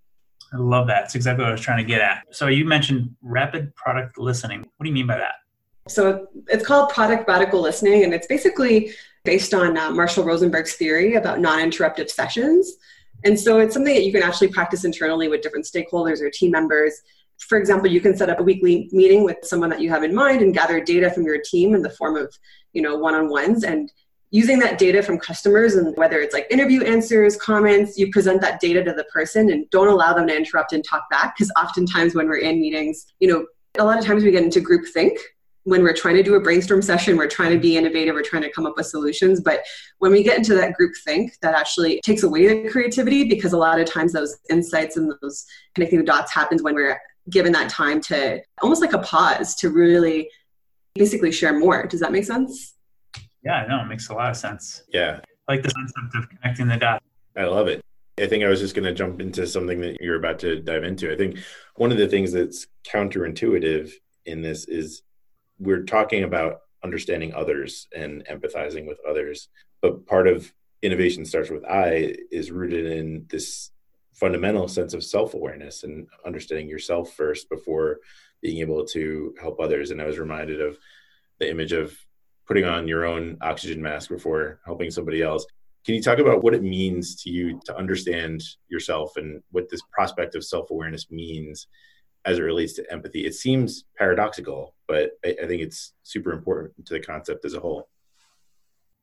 I 0.54 0.56
love 0.56 0.86
that. 0.86 1.04
It's 1.04 1.14
exactly 1.14 1.42
what 1.42 1.50
I 1.50 1.52
was 1.52 1.60
trying 1.60 1.84
to 1.84 1.84
get 1.84 2.00
at. 2.00 2.22
So 2.30 2.46
you 2.46 2.64
mentioned 2.64 3.14
rapid 3.20 3.74
product 3.74 4.16
listening. 4.16 4.60
What 4.60 4.84
do 4.84 4.88
you 4.88 4.94
mean 4.94 5.06
by 5.06 5.18
that? 5.18 5.34
So 5.88 6.28
it's 6.48 6.66
called 6.66 6.90
product 6.90 7.28
radical 7.28 7.60
listening, 7.60 8.04
and 8.04 8.12
it's 8.12 8.26
basically 8.26 8.92
based 9.24 9.54
on 9.54 9.76
uh, 9.76 9.90
Marshall 9.90 10.24
Rosenberg's 10.24 10.74
theory 10.74 11.14
about 11.14 11.40
non 11.40 11.58
interruptive 11.58 12.10
sessions. 12.10 12.76
And 13.24 13.38
so 13.38 13.58
it's 13.58 13.74
something 13.74 13.94
that 13.94 14.04
you 14.04 14.12
can 14.12 14.22
actually 14.22 14.48
practice 14.48 14.84
internally 14.84 15.28
with 15.28 15.42
different 15.42 15.64
stakeholders 15.64 16.20
or 16.20 16.30
team 16.30 16.50
members. 16.50 17.00
For 17.38 17.58
example, 17.58 17.90
you 17.90 18.00
can 18.00 18.16
set 18.16 18.30
up 18.30 18.40
a 18.40 18.42
weekly 18.42 18.88
meeting 18.92 19.24
with 19.24 19.38
someone 19.42 19.70
that 19.70 19.80
you 19.80 19.90
have 19.90 20.04
in 20.04 20.14
mind 20.14 20.42
and 20.42 20.54
gather 20.54 20.80
data 20.80 21.10
from 21.10 21.24
your 21.24 21.38
team 21.38 21.74
in 21.74 21.82
the 21.82 21.90
form 21.90 22.16
of, 22.16 22.32
you 22.72 22.82
know, 22.82 22.96
one-on-ones 22.96 23.64
and 23.64 23.90
using 24.30 24.58
that 24.58 24.78
data 24.78 25.02
from 25.02 25.18
customers 25.18 25.74
and 25.74 25.96
whether 25.96 26.20
it's 26.20 26.34
like 26.34 26.46
interview 26.50 26.82
answers, 26.82 27.36
comments, 27.36 27.96
you 27.96 28.10
present 28.10 28.40
that 28.40 28.60
data 28.60 28.82
to 28.84 28.92
the 28.92 29.04
person 29.04 29.50
and 29.50 29.68
don't 29.70 29.88
allow 29.88 30.12
them 30.12 30.26
to 30.26 30.36
interrupt 30.36 30.72
and 30.72 30.84
talk 30.84 31.08
back 31.10 31.34
because 31.36 31.50
oftentimes 31.58 32.14
when 32.14 32.26
we're 32.26 32.38
in 32.38 32.60
meetings, 32.60 33.14
you 33.20 33.28
know, 33.28 33.46
a 33.78 33.84
lot 33.84 33.98
of 33.98 34.04
times 34.04 34.24
we 34.24 34.30
get 34.30 34.42
into 34.42 34.60
group 34.60 34.86
think 34.92 35.18
when 35.66 35.82
we're 35.82 35.92
trying 35.92 36.14
to 36.14 36.22
do 36.22 36.36
a 36.36 36.40
brainstorm 36.40 36.80
session, 36.80 37.16
we're 37.16 37.26
trying 37.26 37.50
to 37.50 37.58
be 37.58 37.76
innovative, 37.76 38.14
we're 38.14 38.22
trying 38.22 38.42
to 38.42 38.52
come 38.52 38.66
up 38.66 38.74
with 38.76 38.86
solutions. 38.86 39.40
But 39.40 39.64
when 39.98 40.12
we 40.12 40.22
get 40.22 40.38
into 40.38 40.54
that 40.54 40.74
group 40.74 40.92
think, 41.04 41.32
that 41.42 41.56
actually 41.56 42.00
takes 42.02 42.22
away 42.22 42.62
the 42.62 42.70
creativity 42.70 43.24
because 43.24 43.52
a 43.52 43.58
lot 43.58 43.80
of 43.80 43.90
times 43.90 44.12
those 44.12 44.36
insights 44.48 44.96
and 44.96 45.12
those 45.20 45.44
connecting 45.74 45.98
the 45.98 46.04
dots 46.04 46.32
happens 46.32 46.62
when 46.62 46.76
we're 46.76 47.00
given 47.30 47.50
that 47.50 47.68
time 47.68 48.00
to 48.02 48.40
almost 48.62 48.80
like 48.80 48.92
a 48.92 49.00
pause 49.00 49.56
to 49.56 49.70
really 49.70 50.30
basically 50.94 51.32
share 51.32 51.58
more. 51.58 51.84
Does 51.88 51.98
that 51.98 52.12
make 52.12 52.24
sense? 52.24 52.76
Yeah, 53.44 53.66
no, 53.68 53.80
it 53.82 53.86
makes 53.86 54.08
a 54.08 54.14
lot 54.14 54.30
of 54.30 54.36
sense. 54.36 54.84
Yeah. 54.92 55.18
I 55.48 55.52
like 55.52 55.64
the 55.64 55.72
concept 55.72 56.14
of 56.14 56.28
connecting 56.28 56.68
the 56.68 56.76
dots. 56.76 57.04
I 57.36 57.44
love 57.44 57.66
it. 57.66 57.80
I 58.20 58.28
think 58.28 58.44
I 58.44 58.48
was 58.48 58.60
just 58.60 58.76
going 58.76 58.84
to 58.84 58.94
jump 58.94 59.20
into 59.20 59.48
something 59.48 59.80
that 59.80 60.00
you're 60.00 60.14
about 60.16 60.38
to 60.40 60.60
dive 60.60 60.84
into. 60.84 61.12
I 61.12 61.16
think 61.16 61.38
one 61.74 61.90
of 61.90 61.98
the 61.98 62.06
things 62.06 62.30
that's 62.30 62.68
counterintuitive 62.88 63.90
in 64.26 64.42
this 64.42 64.66
is 64.66 65.02
we're 65.58 65.84
talking 65.84 66.24
about 66.24 66.60
understanding 66.84 67.34
others 67.34 67.88
and 67.96 68.24
empathizing 68.26 68.86
with 68.86 68.98
others 69.08 69.48
but 69.82 70.06
part 70.06 70.28
of 70.28 70.52
innovation 70.82 71.24
starts 71.24 71.50
with 71.50 71.64
i 71.64 72.14
is 72.30 72.50
rooted 72.50 72.86
in 72.86 73.26
this 73.28 73.70
fundamental 74.16 74.66
sense 74.66 74.94
of 74.94 75.04
self-awareness 75.04 75.84
and 75.84 76.06
understanding 76.24 76.68
yourself 76.68 77.12
first 77.12 77.50
before 77.50 77.98
being 78.40 78.58
able 78.58 78.84
to 78.84 79.34
help 79.40 79.60
others. 79.60 79.90
And 79.90 80.00
i 80.00 80.06
was 80.06 80.18
reminded 80.18 80.60
of 80.60 80.78
the 81.38 81.50
image 81.50 81.72
of 81.72 81.96
putting 82.48 82.64
on 82.64 82.88
your 82.88 83.04
own 83.04 83.36
oxygen 83.42 83.82
mask 83.82 84.08
before 84.08 84.60
helping 84.64 84.90
somebody 84.90 85.22
else. 85.22 85.44
Can 85.84 85.94
you 85.94 86.02
talk 86.02 86.18
about 86.18 86.42
what 86.42 86.54
it 86.54 86.62
means 86.62 87.22
to 87.22 87.30
you 87.30 87.60
to 87.66 87.76
understand 87.76 88.42
yourself 88.68 89.16
and 89.16 89.42
what 89.50 89.68
this 89.68 89.82
prospect 89.92 90.34
of 90.34 90.44
self-awareness 90.44 91.10
means 91.10 91.66
as 92.26 92.38
it 92.38 92.42
relates 92.42 92.74
to 92.74 92.92
empathy. 92.92 93.24
It 93.24 93.34
seems 93.34 93.84
paradoxical, 93.96 94.74
but 94.86 95.12
I, 95.24 95.36
I 95.42 95.46
think 95.46 95.62
it's 95.62 95.94
super 96.02 96.32
important 96.32 96.84
to 96.86 96.94
the 96.94 97.00
concept 97.00 97.44
as 97.44 97.54
a 97.54 97.60
whole. 97.60 97.88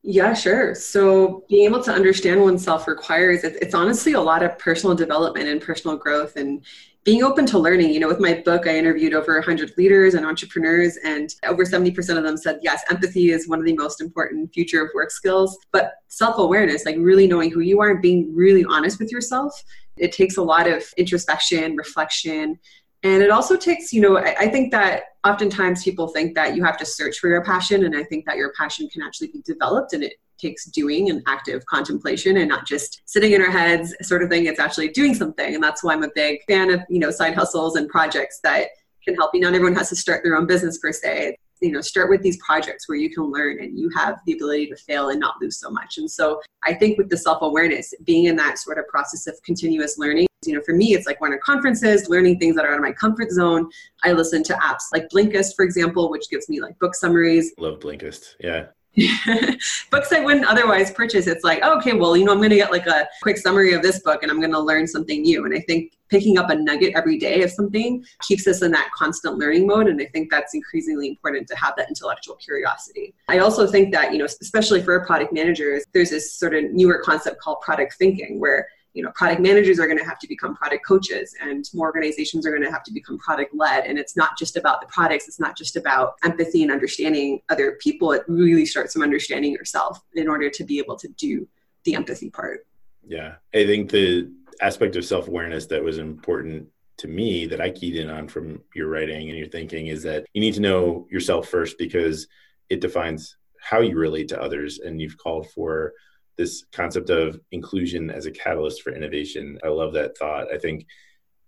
Yeah, 0.06 0.34
sure. 0.34 0.75
So 0.75 1.46
being 1.48 1.63
able 1.63 1.82
to 1.84 1.92
understand 1.94 2.42
oneself 2.42 2.89
requires 2.89 3.46
it's 3.46 3.74
honestly 3.74 4.12
a 4.13 4.22
lot 4.22 4.44
of 4.44 4.60
personal 4.60 4.94
development 4.94 5.48
and 5.48 5.62
personal 5.62 5.96
growth 5.96 6.36
and 6.36 6.62
being 7.06 7.24
open 7.24 7.46
to 7.48 7.58
learning. 7.58 7.94
You 7.94 8.01
know, 8.01 8.10
with 8.10 8.20
my 8.20 8.42
book, 8.46 8.68
I 8.68 8.77
interviewed 8.77 9.13
over 9.13 9.34
100 9.36 9.74
leaders 9.77 10.13
and 10.13 10.25
entrepreneurs, 10.25 10.98
and 11.06 11.34
over 11.46 11.65
70% 11.65 12.18
of 12.18 12.24
them 12.24 12.38
said, 12.38 12.60
yes, 12.62 12.84
empathy 12.89 13.32
is 13.32 13.48
one 13.48 13.60
of 13.60 13.65
the 13.65 13.75
most 13.75 14.01
important 14.01 14.53
future 14.53 14.84
of 14.84 14.89
work 14.94 15.12
skills. 15.12 15.58
But 15.72 15.94
self 16.08 16.38
awareness, 16.38 16.86
like 16.86 16.96
really 16.98 17.27
knowing 17.27 17.51
who 17.51 17.60
you 17.60 17.82
are 17.82 17.92
and 17.92 18.01
being 18.01 18.34
really 18.36 18.65
honest 18.65 19.00
with 19.00 19.12
yourself, 19.12 19.53
it 19.98 20.12
takes 20.12 20.38
a 20.38 20.42
lot 20.42 20.68
of 20.68 20.84
introspection, 20.98 21.75
reflection, 21.75 22.58
and 23.03 23.22
it 23.22 23.29
also 23.29 23.57
takes, 23.57 23.91
you 23.91 24.01
know, 24.01 24.17
I, 24.17 24.36
I, 24.39 24.48
think 24.48 24.72
that 24.72 25.03
oftentimes 25.25 25.83
people 25.83 26.07
think 26.07 26.36
that 26.36 26.55
you 26.55 26.63
have 26.63 26.77
to 26.77 26.86
search 26.86 27.19
for 27.19 27.29
your 27.29 27.43
passion. 27.43 27.83
And 27.83 27.95
I 27.95 28.03
think 28.03 28.25
that 28.25 28.38
your 28.38 28.53
passion 28.57 28.88
can 28.88 29.01
actually 29.01 29.27
be 29.27 29.41
developed 29.41 29.91
and 29.91 30.03
it 30.03 30.13
takes 30.38 30.65
doing 30.65 31.10
and 31.10 31.22
active 31.27 31.65
contemplation 31.65 32.38
and 32.38 32.48
not 32.48 32.65
just 32.65 33.01
sitting 33.05 33.33
in 33.33 33.41
our 33.41 33.51
heads 33.51 33.93
sort 34.01 34.24
of 34.24 34.29
thing. 34.29 34.45
It's 34.45 34.60
actually 34.60 34.88
doing 34.89 35.13
something. 35.13 35.53
And 35.53 35.62
that's 35.62 35.83
why 35.83 35.93
I'm 35.93 36.03
a 36.03 36.12
big 36.15 36.39
fan 36.48 36.69
of, 36.69 36.81
you 36.89 37.00
know, 37.00 37.12
side 37.12 37.36
hustles 37.36 37.75
and 37.75 37.89
projects 37.89 38.39
that 38.43 38.69
can 39.03 39.15
help 39.15 39.31
you. 39.33 39.41
Not 39.41 39.53
everyone 39.53 39.75
has 39.75 39.89
to 39.89 39.98
start 39.98 40.24
their 40.24 40.38
own 40.38 40.48
business 40.48 40.77
per 40.77 40.93
se 40.93 41.38
you 41.63 41.72
know 41.72 41.82
start 41.82 42.10
with 42.10 42.22
these 42.22 42.38
projects 42.46 42.88
where 42.88 42.98
you 42.98 43.10
can 43.10 43.24
learn 43.32 43.60
and 43.60 43.79
you 43.79 43.89
have 43.96 44.20
the 44.25 44.34
ability 44.34 44.67
to 44.67 44.75
fail 44.75 45.10
and 45.10 45.20
not 45.20 45.36
lose 45.41 45.60
so 45.60 45.70
much. 45.70 45.98
And 45.98 46.10
so 46.10 46.41
i 46.65 46.74
think 46.74 46.98
with 46.98 47.10
the 47.10 47.17
self-awareness 47.17 47.93
being 48.03 48.25
in 48.25 48.36
that 48.36 48.58
sort 48.58 48.77
of 48.77 48.88
process 48.88 49.27
of 49.27 49.36
continuous 49.43 49.98
learning 49.98 50.27
you 50.46 50.53
know 50.53 50.62
for 50.62 50.74
me 50.74 50.93
it's 50.93 51.08
like 51.08 51.20
going 51.20 51.32
to 51.32 51.38
conferences 51.39 52.10
learning 52.10 52.39
things 52.39 52.55
that 52.55 52.65
are 52.65 52.72
out 52.72 52.77
of 52.77 52.82
my 52.82 52.91
comfort 52.91 53.32
zone. 53.32 53.70
I 54.03 54.12
listen 54.12 54.43
to 54.43 54.53
apps 54.53 54.86
like 54.91 55.10
blinkist 55.10 55.55
for 55.55 55.63
example 55.65 56.10
which 56.10 56.29
gives 56.29 56.50
me 56.50 56.62
like 56.62 56.77
book 56.79 56.96
summaries. 56.96 57.53
Love 57.58 57.79
blinkist. 57.79 58.36
Yeah 58.39 58.67
books 59.92 60.12
I 60.12 60.20
wouldn't 60.20 60.46
otherwise 60.46 60.92
purchase. 60.92 61.26
It's 61.26 61.44
like, 61.44 61.60
oh, 61.64 61.78
okay, 61.80 61.94
well, 61.94 62.16
you 62.16 62.26
know, 62.26 62.32
I'm 62.32 62.38
going 62.38 62.52
to 62.52 62.56
get 62.56 62.72
like 62.72 62.86
a 62.86 63.08
quick 63.22 63.38
summary 63.38 63.74
of 63.74 63.82
this 63.82 64.00
book 64.00 64.22
and 64.22 64.32
I'm 64.32 64.40
going 64.40 64.52
to 64.52 64.60
learn 64.60 64.88
something 64.88 65.22
new. 65.22 65.46
And 65.46 65.54
I 65.54 65.62
think 65.62 65.94
picking 66.10 66.38
up 66.38 66.52
a 66.52 66.56
nugget 66.56 66.94
every 66.96 67.18
day 67.18 67.42
of 67.42 67.50
something 67.50 68.06
keeps 68.22 68.46
us 68.46 68.62
in 68.62 68.72
that 68.72 68.92
constant 68.96 69.38
learning 69.38 69.66
mode. 69.66 69.88
And 69.88 70.00
I 70.00 70.06
think 70.06 70.30
that's 70.30 70.54
increasingly 70.54 71.08
important 71.10 71.48
to 71.48 71.56
have 71.56 71.74
that 71.78 71.90
intellectual 71.90 72.36
curiosity. 72.36 73.16
I 73.28 73.40
also 73.40 73.66
think 73.66 73.92
that, 73.94 74.12
you 74.12 74.20
know, 74.20 74.26
especially 74.26 74.84
for 74.84 75.04
product 75.06 75.34
managers, 75.34 75.86
there's 75.94 76.12
this 76.12 76.32
sort 76.34 76.54
of 76.54 76.66
newer 76.66 77.02
concept 77.04 77.42
called 77.42 77.62
product 77.62 77.96
thinking 77.98 78.40
where 78.40 78.68
you 78.94 79.04
know 79.04 79.12
product 79.12 79.42
managers 79.42 79.80
are 79.80 79.86
going 79.86 79.98
to 79.98 80.06
have 80.06 80.20
to 80.20 80.28
become 80.28 80.56
product 80.56 80.86
coaches 80.86 81.36
and 81.42 81.70
more 81.74 81.88
organizations 81.88 82.46
are 82.46 82.52
going 82.52 82.64
to 82.64 82.72
have 82.72 82.84
to 82.84 82.92
become 82.92 83.18
product 83.18 83.54
led. 83.54 83.86
And 83.86 83.98
it's 83.98 84.16
not 84.16 84.38
just 84.38 84.58
about 84.58 84.82
the 84.82 84.88
products 84.88 85.28
it's 85.28 85.40
not 85.40 85.58
just 85.58 85.76
about 85.76 86.14
empathy 86.24 86.64
and 86.64 86.72
understanding 86.72 87.42
other 87.50 87.78
people. 87.82 88.12
It 88.12 88.24
really 88.28 88.66
starts 88.66 88.94
from 88.94 89.02
understanding 89.02 89.52
yourself 89.52 90.00
in 90.14 90.28
order 90.28 90.50
to 90.50 90.64
be 90.64 90.80
able 90.80 90.98
to 90.98 91.08
do 91.10 91.48
the 91.84 91.96
empathy 91.96 92.30
part. 92.30 92.66
Yeah. 93.06 93.36
I 93.54 93.66
think 93.66 93.92
the 93.92 94.32
aspect 94.62 94.96
of 94.96 95.04
self-awareness 95.04 95.66
that 95.68 95.84
was 95.84 95.98
important 95.98 96.68
to 96.96 97.08
me 97.08 97.48
that 97.48 97.60
i 97.60 97.72
keyed 97.72 97.96
in 97.96 98.08
on 98.08 98.28
from 98.28 98.62
your 98.76 98.88
writing 98.88 99.30
and 99.30 99.38
your 99.38 99.48
thinking 99.48 99.88
is 99.88 100.04
that 100.04 100.28
you 100.34 100.40
need 100.40 100.54
to 100.54 100.62
know 100.62 101.08
yourself 101.10 101.50
first 101.50 101.76
because 101.80 102.28
it 102.70 102.80
defines 102.80 103.36
how 103.64 103.80
you 103.80 103.98
relate 103.98 104.28
to 104.28 104.42
others. 104.42 104.80
And 104.80 105.02
you've 105.02 105.18
called 105.18 105.50
for 105.52 105.94
this 106.38 106.66
concept 106.72 107.10
of 107.10 107.40
inclusion 107.52 108.10
as 108.10 108.25
a 108.25 108.32
catalyst 108.32 108.82
for 108.82 108.94
innovation. 108.94 109.60
I 109.63 109.68
love 109.68 109.94
that 109.94 110.18
thought. 110.18 110.52
I 110.52 110.58
think 110.58 110.86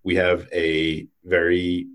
we 0.04 0.16
have 0.16 0.48
a 0.54 1.08
very 1.24 1.88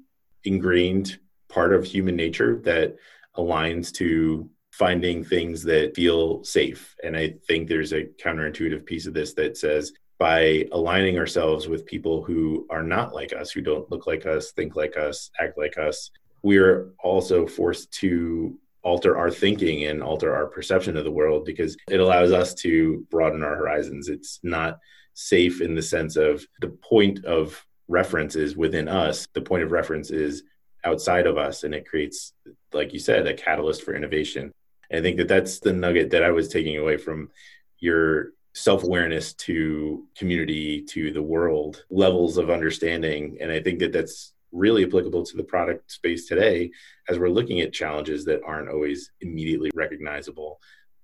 ingrained 0.44 1.18
part 1.48 1.72
of 1.72 1.84
human 1.84 2.16
nature 2.16 2.60
that 2.64 2.96
aligns 3.36 3.92
to 3.92 4.48
finding 4.72 5.22
things 5.24 5.62
that 5.64 5.94
feel 5.94 6.42
safe. 6.44 6.94
And 7.04 7.16
I 7.16 7.34
think 7.46 7.68
there's 7.68 7.92
a 7.92 8.04
counterintuitive 8.04 8.86
piece 8.86 9.06
of 9.06 9.14
this 9.14 9.34
that 9.34 9.56
says 9.56 9.92
by 10.18 10.66
aligning 10.72 11.18
ourselves 11.18 11.66
with 11.66 11.86
people 11.86 12.22
who 12.22 12.66
are 12.70 12.82
not 12.82 13.14
like 13.14 13.32
us, 13.32 13.50
who 13.50 13.62
don't 13.62 13.90
look 13.90 14.06
like 14.06 14.26
us, 14.26 14.52
think 14.52 14.76
like 14.76 14.96
us, 14.96 15.30
act 15.40 15.56
like 15.56 15.78
us, 15.78 16.10
we're 16.42 16.92
also 17.02 17.46
forced 17.46 17.90
to 17.92 18.58
alter 18.82 19.16
our 19.16 19.30
thinking 19.30 19.84
and 19.84 20.02
alter 20.02 20.34
our 20.34 20.46
perception 20.46 20.96
of 20.96 21.04
the 21.04 21.10
world 21.10 21.44
because 21.44 21.76
it 21.88 22.00
allows 22.00 22.32
us 22.32 22.54
to 22.54 23.06
broaden 23.10 23.42
our 23.42 23.56
horizons. 23.56 24.08
It's 24.08 24.40
not 24.42 24.78
safe 25.14 25.60
in 25.60 25.74
the 25.74 25.82
sense 25.82 26.16
of 26.16 26.46
the 26.60 26.68
point 26.68 27.24
of 27.24 27.64
reference 27.88 28.36
is 28.36 28.56
within 28.56 28.88
us, 28.88 29.26
the 29.34 29.40
point 29.40 29.64
of 29.64 29.72
reference 29.72 30.10
is 30.10 30.44
outside 30.84 31.26
of 31.26 31.36
us, 31.36 31.64
and 31.64 31.74
it 31.74 31.86
creates, 31.86 32.32
like 32.72 32.92
you 32.92 32.98
said, 32.98 33.26
a 33.26 33.34
catalyst 33.34 33.82
for 33.82 33.94
innovation. 33.94 34.52
And 34.88 35.00
I 35.00 35.02
think 35.02 35.18
that 35.18 35.28
that's 35.28 35.60
the 35.60 35.72
nugget 35.72 36.10
that 36.10 36.22
I 36.22 36.30
was 36.30 36.48
taking 36.48 36.78
away 36.78 36.96
from 36.96 37.30
your 37.78 38.30
self 38.54 38.82
awareness 38.82 39.34
to 39.34 40.06
community, 40.16 40.82
to 40.82 41.12
the 41.12 41.22
world, 41.22 41.84
levels 41.90 42.38
of 42.38 42.50
understanding. 42.50 43.38
And 43.40 43.52
I 43.52 43.60
think 43.60 43.80
that 43.80 43.92
that's 43.92 44.32
really 44.52 44.84
applicable 44.84 45.24
to 45.24 45.36
the 45.36 45.42
product 45.42 45.90
space 45.90 46.26
today 46.26 46.70
as 47.08 47.18
we're 47.18 47.28
looking 47.28 47.60
at 47.60 47.72
challenges 47.72 48.24
that 48.24 48.40
aren't 48.44 48.68
always 48.68 49.12
immediately 49.20 49.70
recognizable. 49.74 50.60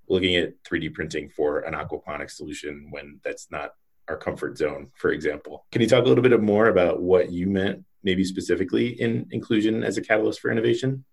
Looking 0.08 0.36
at 0.36 0.62
3d 0.64 0.94
printing 0.94 1.30
for 1.30 1.60
an 1.60 1.74
aquaponics 1.74 2.32
solution 2.32 2.88
when 2.90 3.20
that's 3.24 3.48
not 3.50 3.72
our 4.08 4.16
comfort 4.16 4.56
zone 4.56 4.88
for 4.94 5.10
example. 5.10 5.66
Can 5.72 5.82
you 5.82 5.88
talk 5.88 6.04
a 6.04 6.08
little 6.08 6.22
bit 6.22 6.40
more 6.40 6.68
about 6.68 7.02
what 7.02 7.32
you 7.32 7.48
meant 7.48 7.84
maybe 8.04 8.24
specifically 8.24 9.00
in 9.00 9.26
inclusion 9.32 9.82
as 9.82 9.98
a 9.98 10.02
catalyst 10.02 10.40
for 10.40 10.50
innovation? 10.50 11.04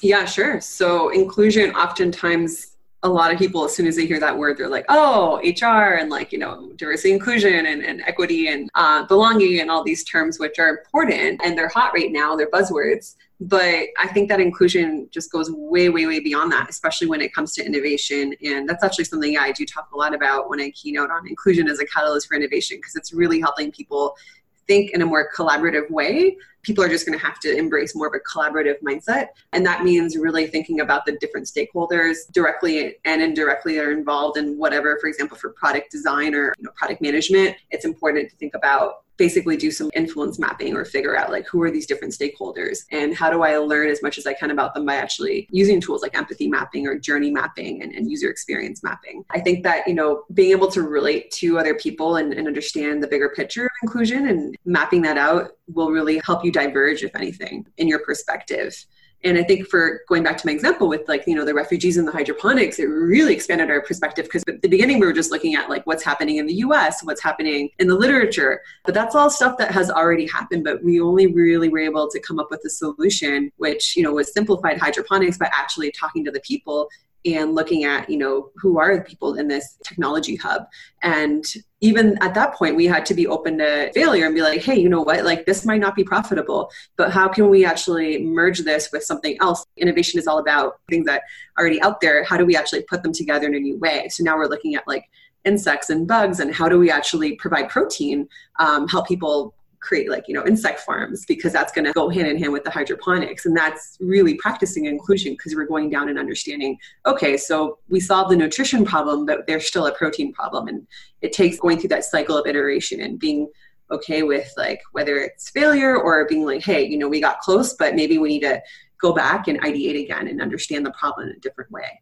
Yeah 0.00 0.24
sure. 0.24 0.60
So 0.60 1.08
inclusion 1.08 1.74
oftentimes 1.74 2.73
a 3.04 3.08
lot 3.08 3.30
of 3.30 3.38
people, 3.38 3.66
as 3.66 3.76
soon 3.76 3.86
as 3.86 3.96
they 3.96 4.06
hear 4.06 4.18
that 4.18 4.36
word, 4.36 4.56
they're 4.56 4.68
like, 4.68 4.86
oh, 4.88 5.38
HR 5.44 5.98
and 5.98 6.08
like, 6.08 6.32
you 6.32 6.38
know, 6.38 6.72
diversity, 6.76 7.12
inclusion 7.12 7.66
and, 7.66 7.84
and 7.84 8.00
equity 8.06 8.48
and 8.48 8.70
uh, 8.74 9.06
belonging 9.06 9.60
and 9.60 9.70
all 9.70 9.84
these 9.84 10.02
terms, 10.04 10.38
which 10.38 10.58
are 10.58 10.70
important 10.70 11.38
and 11.44 11.56
they're 11.56 11.68
hot 11.68 11.92
right 11.92 12.10
now, 12.10 12.34
they're 12.34 12.50
buzzwords. 12.50 13.16
But 13.40 13.88
I 13.98 14.08
think 14.08 14.30
that 14.30 14.40
inclusion 14.40 15.08
just 15.10 15.30
goes 15.30 15.50
way, 15.50 15.90
way, 15.90 16.06
way 16.06 16.20
beyond 16.20 16.50
that, 16.52 16.70
especially 16.70 17.06
when 17.06 17.20
it 17.20 17.34
comes 17.34 17.52
to 17.54 17.64
innovation. 17.64 18.34
And 18.42 18.66
that's 18.66 18.82
actually 18.82 19.04
something 19.04 19.36
I 19.36 19.52
do 19.52 19.66
talk 19.66 19.90
a 19.92 19.96
lot 19.96 20.14
about 20.14 20.48
when 20.48 20.60
I 20.60 20.70
keynote 20.70 21.10
on 21.10 21.28
inclusion 21.28 21.68
as 21.68 21.80
a 21.80 21.86
catalyst 21.86 22.26
for 22.28 22.36
innovation, 22.36 22.78
because 22.78 22.96
it's 22.96 23.12
really 23.12 23.38
helping 23.38 23.70
people 23.70 24.16
think 24.66 24.90
in 24.92 25.02
a 25.02 25.06
more 25.06 25.30
collaborative 25.36 25.90
way, 25.90 26.36
people 26.62 26.82
are 26.82 26.88
just 26.88 27.06
going 27.06 27.18
to 27.18 27.24
have 27.24 27.38
to 27.40 27.56
embrace 27.56 27.94
more 27.94 28.06
of 28.06 28.14
a 28.14 28.20
collaborative 28.20 28.80
mindset. 28.80 29.28
And 29.52 29.64
that 29.66 29.84
means 29.84 30.16
really 30.16 30.46
thinking 30.46 30.80
about 30.80 31.04
the 31.06 31.16
different 31.18 31.46
stakeholders 31.46 32.30
directly 32.32 32.96
and 33.04 33.22
indirectly 33.22 33.76
that 33.76 33.84
are 33.84 33.92
involved 33.92 34.38
in 34.38 34.58
whatever, 34.58 34.98
for 35.00 35.06
example, 35.08 35.36
for 35.36 35.50
product 35.50 35.90
design 35.90 36.34
or 36.34 36.54
you 36.58 36.64
know, 36.64 36.70
product 36.74 37.02
management, 37.02 37.56
it's 37.70 37.84
important 37.84 38.30
to 38.30 38.36
think 38.36 38.54
about 38.54 39.03
basically 39.16 39.56
do 39.56 39.70
some 39.70 39.90
influence 39.94 40.38
mapping 40.38 40.74
or 40.74 40.84
figure 40.84 41.16
out 41.16 41.30
like 41.30 41.46
who 41.46 41.62
are 41.62 41.70
these 41.70 41.86
different 41.86 42.12
stakeholders 42.12 42.84
and 42.90 43.14
how 43.14 43.30
do 43.30 43.42
I 43.42 43.56
learn 43.56 43.88
as 43.88 44.02
much 44.02 44.18
as 44.18 44.26
I 44.26 44.34
can 44.34 44.50
about 44.50 44.74
them 44.74 44.84
by 44.84 44.96
actually 44.96 45.48
using 45.50 45.80
tools 45.80 46.02
like 46.02 46.16
empathy 46.16 46.48
mapping 46.48 46.86
or 46.86 46.98
journey 46.98 47.30
mapping 47.30 47.82
and, 47.82 47.92
and 47.92 48.10
user 48.10 48.28
experience 48.28 48.82
mapping. 48.82 49.24
I 49.30 49.40
think 49.40 49.62
that, 49.64 49.86
you 49.86 49.94
know, 49.94 50.24
being 50.34 50.50
able 50.50 50.70
to 50.72 50.82
relate 50.82 51.30
to 51.32 51.58
other 51.58 51.74
people 51.74 52.16
and, 52.16 52.32
and 52.32 52.46
understand 52.46 53.02
the 53.02 53.08
bigger 53.08 53.30
picture 53.30 53.66
of 53.66 53.72
inclusion 53.82 54.28
and 54.28 54.56
mapping 54.64 55.02
that 55.02 55.18
out 55.18 55.52
will 55.72 55.90
really 55.90 56.20
help 56.24 56.44
you 56.44 56.52
diverge, 56.52 57.02
if 57.02 57.14
anything, 57.14 57.66
in 57.76 57.88
your 57.88 58.00
perspective 58.00 58.86
and 59.24 59.38
i 59.38 59.42
think 59.42 59.66
for 59.66 60.02
going 60.08 60.22
back 60.22 60.36
to 60.36 60.46
my 60.46 60.52
example 60.52 60.88
with 60.88 61.08
like 61.08 61.24
you 61.26 61.34
know 61.34 61.44
the 61.44 61.54
refugees 61.54 61.96
and 61.96 62.06
the 62.06 62.12
hydroponics 62.12 62.78
it 62.78 62.84
really 62.84 63.34
expanded 63.34 63.70
our 63.70 63.80
perspective 63.80 64.26
because 64.26 64.44
at 64.48 64.62
the 64.62 64.68
beginning 64.68 64.98
we 64.98 65.06
were 65.06 65.12
just 65.12 65.30
looking 65.30 65.54
at 65.54 65.68
like 65.68 65.84
what's 65.86 66.04
happening 66.04 66.36
in 66.36 66.46
the 66.46 66.54
us 66.54 67.02
what's 67.02 67.22
happening 67.22 67.70
in 67.78 67.88
the 67.88 67.94
literature. 67.94 68.60
But 68.84 68.94
that's 68.94 69.14
all 69.14 69.30
stuff 69.30 69.58
that 69.58 69.70
has 69.70 69.90
already 69.90 70.26
happened 70.26 70.64
but 70.64 70.82
we 70.82 71.00
only 71.00 71.26
really 71.26 71.68
were 71.68 71.78
able 71.78 72.08
to 72.10 72.20
come 72.20 72.38
up 72.38 72.50
with 72.50 72.62
a 72.64 72.70
solution 72.70 73.50
which 73.56 73.96
you 73.96 74.02
know 74.02 74.12
was 74.12 74.32
simplified 74.32 74.78
hydroponics 74.78 75.38
by 75.38 75.50
actually 75.52 75.90
talking 75.92 76.24
to 76.24 76.30
the 76.30 76.40
people 76.40 76.88
and 77.24 77.54
looking 77.54 77.84
at 77.84 78.08
you 78.08 78.18
know 78.18 78.50
who 78.56 78.78
are 78.78 78.96
the 78.96 79.02
people 79.02 79.34
in 79.34 79.48
this 79.48 79.78
technology 79.84 80.36
hub. 80.36 80.66
And 81.02 81.44
even 81.80 82.16
at 82.22 82.34
that 82.34 82.54
point 82.54 82.76
we 82.76 82.86
had 82.86 83.04
to 83.06 83.14
be 83.14 83.26
open 83.26 83.58
to 83.58 83.92
failure 83.92 84.26
and 84.26 84.34
be 84.34 84.42
like 84.42 84.60
hey 84.60 84.78
you 84.78 84.88
know 84.88 85.02
what? 85.02 85.24
Like 85.24 85.46
this 85.46 85.64
might 85.64 85.80
not 85.80 85.94
be 85.94 86.04
profitable 86.04 86.70
but 86.96 87.10
how 87.10 87.28
can 87.28 87.48
we 87.48 87.64
actually 87.64 88.22
merge 88.22 88.60
this 88.60 88.90
with 88.92 89.04
something 89.04 89.36
else? 89.40 89.64
Innovation 89.76 90.18
is 90.18 90.26
all 90.26 90.38
about 90.38 90.80
things 90.88 91.06
that 91.06 91.22
are 91.56 91.62
already 91.62 91.80
out 91.82 92.00
there. 92.00 92.24
How 92.24 92.36
do 92.36 92.44
we 92.44 92.56
actually 92.56 92.82
put 92.82 93.02
them 93.02 93.12
together 93.12 93.46
in 93.46 93.54
a 93.54 93.60
new 93.60 93.78
way? 93.78 94.08
So 94.08 94.22
now 94.22 94.36
we're 94.36 94.48
looking 94.48 94.74
at 94.74 94.86
like 94.86 95.04
insects 95.44 95.90
and 95.90 96.06
bugs 96.08 96.40
and 96.40 96.54
how 96.54 96.68
do 96.68 96.78
we 96.78 96.90
actually 96.90 97.36
provide 97.36 97.68
protein 97.68 98.28
um, 98.58 98.88
help 98.88 99.06
people 99.06 99.54
create 99.84 100.10
like 100.10 100.24
you 100.26 100.34
know 100.34 100.44
insect 100.46 100.80
farms 100.80 101.24
because 101.26 101.52
that's 101.52 101.72
going 101.72 101.84
to 101.84 101.92
go 101.92 102.08
hand 102.08 102.26
in 102.26 102.38
hand 102.38 102.52
with 102.52 102.64
the 102.64 102.70
hydroponics. 102.70 103.46
And 103.46 103.56
that's 103.56 103.98
really 104.00 104.34
practicing 104.34 104.86
inclusion 104.86 105.34
because 105.34 105.54
we're 105.54 105.66
going 105.66 105.90
down 105.90 106.08
and 106.08 106.18
understanding 106.18 106.76
okay 107.06 107.36
so 107.36 107.78
we 107.88 108.00
solved 108.00 108.30
the 108.30 108.36
nutrition 108.36 108.84
problem 108.84 109.26
but 109.26 109.46
there's 109.46 109.66
still 109.66 109.86
a 109.86 109.92
protein 109.92 110.32
problem. 110.32 110.68
And 110.68 110.86
it 111.20 111.32
takes 111.32 111.58
going 111.58 111.78
through 111.78 111.90
that 111.90 112.04
cycle 112.04 112.36
of 112.38 112.46
iteration 112.46 113.00
and 113.00 113.18
being 113.18 113.48
okay 113.90 114.22
with 114.22 114.50
like 114.56 114.80
whether 114.92 115.18
it's 115.18 115.50
failure 115.50 115.94
or 115.96 116.26
being 116.26 116.44
like 116.44 116.62
hey 116.62 116.82
you 116.82 116.96
know 116.96 117.06
we 117.06 117.20
got 117.20 117.38
close 117.40 117.74
but 117.74 117.94
maybe 117.94 118.16
we 118.16 118.28
need 118.30 118.40
to 118.40 118.60
go 119.00 119.12
back 119.12 119.48
and 119.48 119.60
ideate 119.60 120.02
again 120.02 120.28
and 120.28 120.40
understand 120.40 120.86
the 120.86 120.90
problem 120.92 121.28
in 121.28 121.36
a 121.36 121.40
different 121.40 121.70
way. 121.70 122.00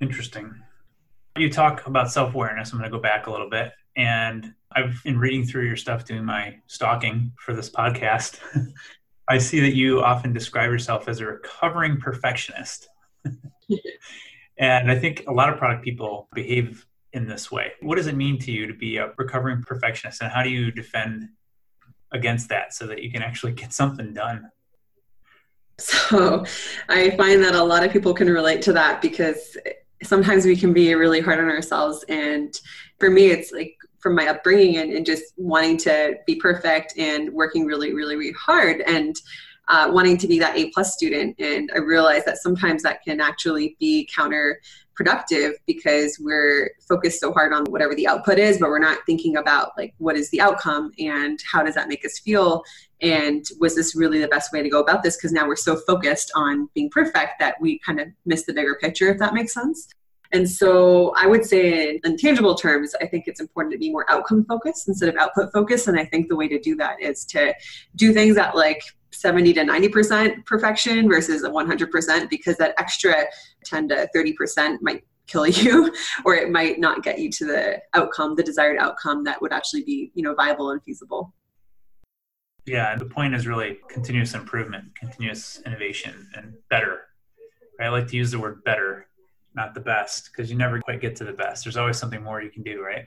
Interesting. 0.00 0.52
You 1.36 1.50
talk 1.50 1.86
about 1.86 2.10
self-awareness. 2.10 2.72
I'm 2.72 2.78
going 2.78 2.90
to 2.90 2.96
go 2.96 3.00
back 3.00 3.28
a 3.28 3.30
little 3.30 3.48
bit 3.48 3.70
and 3.96 4.52
I've 4.72 5.02
been 5.04 5.18
reading 5.18 5.44
through 5.44 5.66
your 5.66 5.76
stuff, 5.76 6.04
doing 6.04 6.24
my 6.24 6.56
stalking 6.66 7.32
for 7.38 7.54
this 7.54 7.70
podcast. 7.70 8.40
I 9.28 9.38
see 9.38 9.60
that 9.60 9.74
you 9.74 10.02
often 10.02 10.32
describe 10.32 10.70
yourself 10.70 11.08
as 11.08 11.20
a 11.20 11.26
recovering 11.26 11.98
perfectionist. 11.98 12.88
and 14.58 14.90
I 14.90 14.98
think 14.98 15.24
a 15.26 15.32
lot 15.32 15.52
of 15.52 15.58
product 15.58 15.82
people 15.82 16.28
behave 16.34 16.86
in 17.12 17.26
this 17.26 17.50
way. 17.50 17.72
What 17.80 17.96
does 17.96 18.06
it 18.06 18.14
mean 18.14 18.38
to 18.40 18.52
you 18.52 18.66
to 18.66 18.74
be 18.74 18.98
a 18.98 19.12
recovering 19.16 19.62
perfectionist, 19.62 20.20
and 20.22 20.30
how 20.30 20.42
do 20.42 20.50
you 20.50 20.70
defend 20.70 21.28
against 22.12 22.50
that 22.50 22.74
so 22.74 22.86
that 22.86 23.02
you 23.02 23.10
can 23.10 23.22
actually 23.22 23.52
get 23.52 23.72
something 23.72 24.12
done? 24.12 24.50
So 25.78 26.44
I 26.88 27.10
find 27.16 27.42
that 27.42 27.54
a 27.54 27.62
lot 27.62 27.84
of 27.84 27.92
people 27.92 28.14
can 28.14 28.28
relate 28.28 28.62
to 28.62 28.72
that 28.74 29.02
because 29.02 29.56
sometimes 30.02 30.44
we 30.44 30.56
can 30.56 30.72
be 30.72 30.94
really 30.94 31.20
hard 31.20 31.38
on 31.38 31.46
ourselves. 31.46 32.04
And 32.08 32.58
for 32.98 33.10
me, 33.10 33.26
it's 33.26 33.52
like 33.52 33.76
from 33.98 34.14
my 34.14 34.28
upbringing 34.28 34.76
and, 34.76 34.92
and 34.92 35.06
just 35.06 35.34
wanting 35.36 35.76
to 35.78 36.14
be 36.26 36.36
perfect 36.36 36.94
and 36.98 37.32
working 37.32 37.66
really, 37.66 37.92
really, 37.92 38.16
really 38.16 38.34
hard 38.38 38.82
and 38.82 39.16
uh, 39.68 39.88
wanting 39.90 40.16
to 40.18 40.28
be 40.28 40.38
that 40.38 40.56
A 40.56 40.70
plus 40.70 40.94
student. 40.94 41.34
And 41.40 41.70
I 41.74 41.78
realized 41.78 42.26
that 42.26 42.38
sometimes 42.38 42.82
that 42.82 43.02
can 43.02 43.20
actually 43.20 43.76
be 43.80 44.08
counterproductive 44.16 45.54
because 45.66 46.20
we're 46.22 46.70
focused 46.88 47.20
so 47.20 47.32
hard 47.32 47.52
on 47.52 47.64
whatever 47.64 47.94
the 47.94 48.06
output 48.06 48.38
is, 48.38 48.58
but 48.58 48.68
we're 48.68 48.78
not 48.78 48.98
thinking 49.06 49.36
about 49.36 49.72
like 49.76 49.94
what 49.98 50.16
is 50.16 50.30
the 50.30 50.40
outcome 50.40 50.92
and 50.98 51.40
how 51.50 51.62
does 51.62 51.74
that 51.74 51.88
make 51.88 52.04
us 52.04 52.18
feel 52.18 52.62
and 53.02 53.44
was 53.60 53.74
this 53.74 53.94
really 53.94 54.20
the 54.20 54.28
best 54.28 54.52
way 54.52 54.62
to 54.62 54.68
go 54.68 54.80
about 54.80 55.02
this 55.02 55.16
because 55.16 55.32
now 55.32 55.46
we're 55.46 55.56
so 55.56 55.76
focused 55.76 56.32
on 56.34 56.68
being 56.74 56.90
perfect 56.90 57.38
that 57.38 57.54
we 57.60 57.78
kind 57.80 58.00
of 58.00 58.08
miss 58.24 58.44
the 58.44 58.52
bigger 58.52 58.76
picture 58.80 59.08
if 59.08 59.18
that 59.18 59.34
makes 59.34 59.52
sense 59.52 59.88
and 60.32 60.48
so 60.48 61.12
I 61.16 61.26
would 61.26 61.44
say 61.44 62.00
in 62.02 62.16
tangible 62.16 62.54
terms, 62.54 62.94
I 63.00 63.06
think 63.06 63.24
it's 63.26 63.40
important 63.40 63.72
to 63.72 63.78
be 63.78 63.90
more 63.90 64.10
outcome 64.10 64.44
focused 64.44 64.88
instead 64.88 65.08
of 65.08 65.16
output 65.16 65.52
focused. 65.52 65.88
And 65.88 65.98
I 65.98 66.04
think 66.04 66.28
the 66.28 66.36
way 66.36 66.48
to 66.48 66.58
do 66.58 66.76
that 66.76 67.00
is 67.00 67.24
to 67.26 67.54
do 67.94 68.12
things 68.12 68.36
at 68.36 68.56
like 68.56 68.82
70 69.12 69.52
to 69.54 69.60
90% 69.60 70.44
perfection 70.44 71.08
versus 71.08 71.42
a 71.44 71.50
100% 71.50 72.28
because 72.28 72.56
that 72.56 72.74
extra 72.78 73.24
10 73.64 73.88
to 73.88 74.08
30% 74.14 74.78
might 74.82 75.04
kill 75.26 75.46
you 75.46 75.92
or 76.24 76.34
it 76.34 76.50
might 76.50 76.78
not 76.78 77.02
get 77.02 77.18
you 77.18 77.30
to 77.30 77.44
the 77.44 77.80
outcome, 77.94 78.34
the 78.34 78.42
desired 78.42 78.78
outcome 78.78 79.24
that 79.24 79.40
would 79.40 79.52
actually 79.52 79.84
be, 79.84 80.10
you 80.14 80.22
know, 80.22 80.34
viable 80.34 80.70
and 80.70 80.82
feasible. 80.82 81.32
Yeah, 82.66 82.96
the 82.96 83.04
point 83.04 83.34
is 83.34 83.46
really 83.46 83.78
continuous 83.88 84.34
improvement, 84.34 84.94
continuous 84.94 85.60
innovation 85.64 86.28
and 86.34 86.54
better. 86.68 87.02
I 87.80 87.88
like 87.88 88.08
to 88.08 88.16
use 88.16 88.30
the 88.30 88.38
word 88.38 88.64
better 88.64 89.06
not 89.56 89.74
the 89.74 89.80
best 89.80 90.30
because 90.30 90.50
you 90.50 90.56
never 90.56 90.80
quite 90.80 91.00
get 91.00 91.16
to 91.16 91.24
the 91.24 91.32
best. 91.32 91.64
There's 91.64 91.76
always 91.76 91.96
something 91.96 92.22
more 92.22 92.42
you 92.42 92.50
can 92.50 92.62
do, 92.62 92.82
right? 92.82 93.06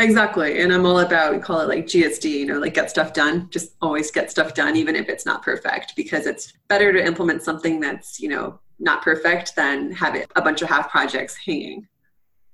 Exactly. 0.00 0.60
And 0.60 0.72
I'm 0.72 0.86
all 0.86 1.00
about, 1.00 1.34
we 1.34 1.40
call 1.40 1.60
it 1.60 1.68
like 1.68 1.86
GSD, 1.86 2.24
you 2.24 2.46
know, 2.46 2.58
like 2.58 2.74
get 2.74 2.90
stuff 2.90 3.12
done. 3.12 3.48
Just 3.50 3.74
always 3.82 4.10
get 4.10 4.30
stuff 4.30 4.54
done, 4.54 4.76
even 4.76 4.96
if 4.96 5.08
it's 5.08 5.26
not 5.26 5.42
perfect, 5.42 5.94
because 5.94 6.26
it's 6.26 6.52
better 6.68 6.92
to 6.92 7.04
implement 7.04 7.42
something 7.42 7.80
that's, 7.80 8.18
you 8.18 8.28
know, 8.28 8.58
not 8.78 9.02
perfect 9.02 9.54
than 9.54 9.92
have 9.92 10.14
it 10.14 10.30
a 10.36 10.42
bunch 10.42 10.62
of 10.62 10.68
half 10.68 10.90
projects 10.90 11.36
hanging. 11.36 11.86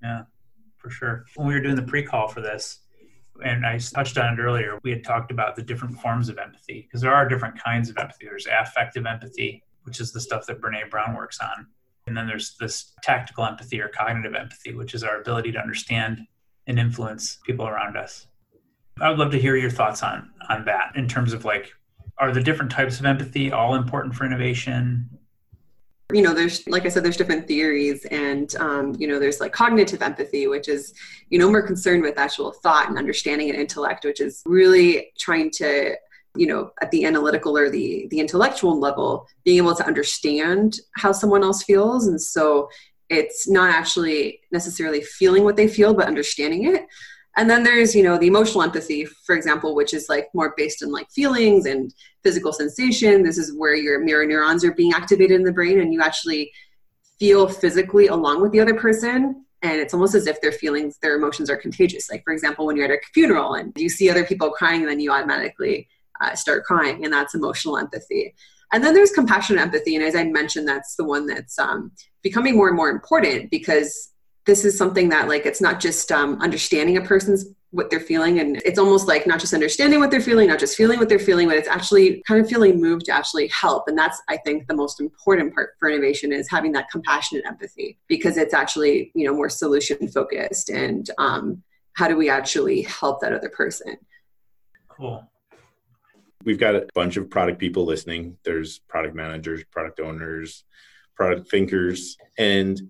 Yeah, 0.02 0.22
for 0.76 0.90
sure. 0.90 1.24
When 1.36 1.46
we 1.46 1.54
were 1.54 1.60
doing 1.60 1.76
the 1.76 1.82
pre 1.82 2.02
call 2.02 2.28
for 2.28 2.40
this, 2.40 2.80
and 3.44 3.66
I 3.66 3.78
touched 3.78 4.18
on 4.18 4.34
it 4.34 4.42
earlier, 4.42 4.78
we 4.82 4.90
had 4.90 5.04
talked 5.04 5.30
about 5.30 5.56
the 5.56 5.62
different 5.62 5.98
forms 6.00 6.28
of 6.28 6.38
empathy 6.38 6.82
because 6.82 7.00
there 7.00 7.14
are 7.14 7.28
different 7.28 7.62
kinds 7.62 7.88
of 7.88 7.98
empathy. 7.98 8.26
There's 8.26 8.46
affective 8.46 9.06
empathy, 9.06 9.62
which 9.84 10.00
is 10.00 10.12
the 10.12 10.20
stuff 10.20 10.46
that 10.46 10.60
Brene 10.60 10.90
Brown 10.90 11.14
works 11.14 11.38
on. 11.40 11.66
And 12.06 12.16
then 12.16 12.26
there's 12.26 12.56
this 12.58 12.92
tactical 13.02 13.44
empathy 13.44 13.80
or 13.80 13.88
cognitive 13.88 14.34
empathy, 14.34 14.74
which 14.74 14.94
is 14.94 15.04
our 15.04 15.20
ability 15.20 15.52
to 15.52 15.58
understand 15.58 16.26
and 16.66 16.78
influence 16.78 17.38
people 17.44 17.66
around 17.66 17.96
us. 17.96 18.26
I 19.00 19.08
would 19.08 19.18
love 19.18 19.32
to 19.32 19.40
hear 19.40 19.56
your 19.56 19.70
thoughts 19.70 20.02
on 20.02 20.30
on 20.48 20.64
that 20.66 20.92
in 20.94 21.08
terms 21.08 21.32
of 21.32 21.44
like, 21.44 21.72
are 22.18 22.32
the 22.32 22.42
different 22.42 22.70
types 22.70 23.00
of 23.00 23.06
empathy 23.06 23.50
all 23.50 23.74
important 23.74 24.14
for 24.14 24.26
innovation? 24.26 25.08
You 26.12 26.22
know 26.22 26.34
there's 26.34 26.66
like 26.68 26.86
i 26.86 26.88
said 26.88 27.04
there's 27.04 27.16
different 27.16 27.46
theories 27.46 28.04
and 28.06 28.56
um, 28.56 28.94
you 28.98 29.06
know 29.06 29.18
there's 29.18 29.40
like 29.40 29.52
cognitive 29.52 30.02
empathy 30.02 30.46
which 30.46 30.68
is 30.68 30.94
you 31.28 31.38
know 31.38 31.50
more 31.50 31.62
concerned 31.62 32.02
with 32.02 32.18
actual 32.18 32.52
thought 32.52 32.88
and 32.88 32.98
understanding 32.98 33.50
and 33.50 33.58
intellect 33.58 34.04
which 34.04 34.20
is 34.20 34.42
really 34.46 35.12
trying 35.18 35.50
to 35.50 35.94
you 36.36 36.46
know 36.46 36.72
at 36.80 36.90
the 36.90 37.04
analytical 37.04 37.56
or 37.56 37.70
the 37.70 38.06
the 38.10 38.20
intellectual 38.20 38.78
level 38.78 39.26
being 39.44 39.58
able 39.58 39.74
to 39.74 39.86
understand 39.86 40.78
how 40.96 41.12
someone 41.12 41.42
else 41.42 41.62
feels. 41.62 42.06
And 42.06 42.20
so 42.20 42.68
it's 43.08 43.48
not 43.48 43.70
actually 43.70 44.40
necessarily 44.52 45.00
feeling 45.02 45.42
what 45.42 45.56
they 45.56 45.66
feel 45.66 45.92
but 45.94 46.06
understanding 46.06 46.72
it 46.74 46.86
and 47.36 47.48
then 47.48 47.62
there's 47.62 47.94
you 47.94 48.02
know 48.02 48.18
the 48.18 48.26
emotional 48.26 48.62
empathy 48.62 49.04
for 49.04 49.34
example 49.34 49.74
which 49.74 49.94
is 49.94 50.08
like 50.08 50.28
more 50.34 50.54
based 50.56 50.82
on 50.82 50.90
like 50.90 51.10
feelings 51.10 51.66
and 51.66 51.94
physical 52.22 52.52
sensation. 52.52 53.22
This 53.22 53.38
is 53.38 53.56
where 53.56 53.74
your 53.74 54.00
mirror 54.00 54.26
neurons 54.26 54.64
are 54.64 54.74
being 54.74 54.92
activated 54.92 55.36
in 55.36 55.44
the 55.44 55.52
brain 55.52 55.80
and 55.80 55.92
you 55.92 56.02
actually 56.02 56.52
feel 57.18 57.48
physically 57.48 58.08
along 58.08 58.42
with 58.42 58.52
the 58.52 58.60
other 58.60 58.74
person. 58.74 59.44
And 59.62 59.80
it's 59.80 59.92
almost 59.92 60.14
as 60.14 60.26
if 60.26 60.40
their 60.40 60.52
feelings 60.52 60.98
their 60.98 61.16
emotions 61.16 61.50
are 61.50 61.56
contagious. 61.56 62.10
Like 62.10 62.24
for 62.24 62.32
example 62.32 62.66
when 62.66 62.76
you're 62.76 62.86
at 62.86 62.90
a 62.90 63.00
funeral 63.14 63.54
and 63.54 63.72
you 63.76 63.88
see 63.88 64.10
other 64.10 64.24
people 64.24 64.50
crying 64.50 64.80
and 64.80 64.90
then 64.90 65.00
you 65.00 65.12
automatically 65.12 65.88
uh, 66.20 66.34
start 66.34 66.64
crying, 66.64 67.04
and 67.04 67.12
that's 67.12 67.34
emotional 67.34 67.78
empathy. 67.78 68.34
And 68.72 68.84
then 68.84 68.94
there's 68.94 69.10
compassionate 69.10 69.62
empathy, 69.62 69.96
and 69.96 70.04
as 70.04 70.14
I 70.14 70.24
mentioned, 70.24 70.68
that's 70.68 70.94
the 70.94 71.04
one 71.04 71.26
that's 71.26 71.58
um, 71.58 71.92
becoming 72.22 72.56
more 72.56 72.68
and 72.68 72.76
more 72.76 72.90
important 72.90 73.50
because 73.50 74.12
this 74.46 74.64
is 74.64 74.76
something 74.76 75.08
that 75.10 75.28
like 75.28 75.46
it's 75.46 75.60
not 75.60 75.80
just 75.80 76.10
um, 76.10 76.40
understanding 76.40 76.96
a 76.96 77.00
person's 77.00 77.46
what 77.72 77.88
they're 77.88 78.00
feeling 78.00 78.40
and 78.40 78.60
it's 78.64 78.80
almost 78.80 79.06
like 79.06 79.28
not 79.28 79.38
just 79.38 79.54
understanding 79.54 80.00
what 80.00 80.10
they're 80.10 80.20
feeling 80.20 80.48
not 80.48 80.58
just 80.58 80.76
feeling 80.76 80.98
what 80.98 81.08
they're 81.08 81.20
feeling 81.20 81.46
but 81.46 81.56
it's 81.56 81.68
actually 81.68 82.20
kind 82.26 82.40
of 82.40 82.48
feeling 82.48 82.80
moved 82.80 83.04
to 83.04 83.12
actually 83.12 83.46
help. 83.48 83.84
And 83.86 83.96
that's 83.96 84.20
i 84.28 84.36
think 84.38 84.66
the 84.66 84.74
most 84.74 85.00
important 85.00 85.54
part 85.54 85.74
for 85.78 85.88
innovation 85.88 86.32
is 86.32 86.50
having 86.50 86.72
that 86.72 86.90
compassionate 86.90 87.44
empathy 87.46 87.98
because 88.08 88.36
it's 88.36 88.54
actually 88.54 89.12
you 89.14 89.24
know 89.24 89.34
more 89.34 89.48
solution 89.48 90.08
focused 90.08 90.68
and 90.68 91.08
um, 91.18 91.62
how 91.94 92.08
do 92.08 92.16
we 92.16 92.30
actually 92.30 92.82
help 92.82 93.20
that 93.20 93.32
other 93.32 93.48
person? 93.48 93.96
Cool. 94.88 95.28
We've 96.44 96.58
got 96.58 96.74
a 96.74 96.86
bunch 96.94 97.16
of 97.16 97.28
product 97.28 97.58
people 97.58 97.84
listening. 97.84 98.38
There's 98.44 98.78
product 98.78 99.14
managers, 99.14 99.62
product 99.64 100.00
owners, 100.00 100.64
product 101.14 101.50
thinkers, 101.50 102.16
and 102.38 102.80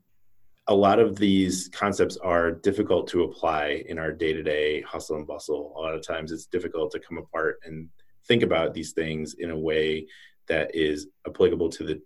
a 0.70 0.74
lot 0.74 1.00
of 1.00 1.16
these 1.16 1.68
concepts 1.72 2.16
are 2.18 2.52
difficult 2.52 3.08
to 3.08 3.24
apply 3.24 3.82
in 3.88 3.98
our 3.98 4.12
day-to-day 4.12 4.80
hustle 4.82 5.16
and 5.16 5.26
bustle. 5.26 5.74
A 5.76 5.80
lot 5.80 5.94
of 5.94 6.06
times 6.06 6.30
it's 6.30 6.46
difficult 6.46 6.92
to 6.92 7.00
come 7.00 7.18
apart 7.18 7.58
and 7.64 7.88
think 8.28 8.44
about 8.44 8.72
these 8.72 8.92
things 8.92 9.34
in 9.34 9.50
a 9.50 9.58
way 9.58 10.06
that 10.46 10.72
is 10.72 11.08
applicable 11.26 11.70
to 11.70 11.84
the 11.84 12.00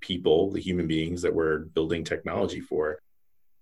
people, 0.00 0.50
the 0.50 0.60
human 0.60 0.86
beings 0.86 1.22
that 1.22 1.34
we're 1.34 1.60
building 1.60 2.04
technology 2.04 2.60
for. 2.60 2.98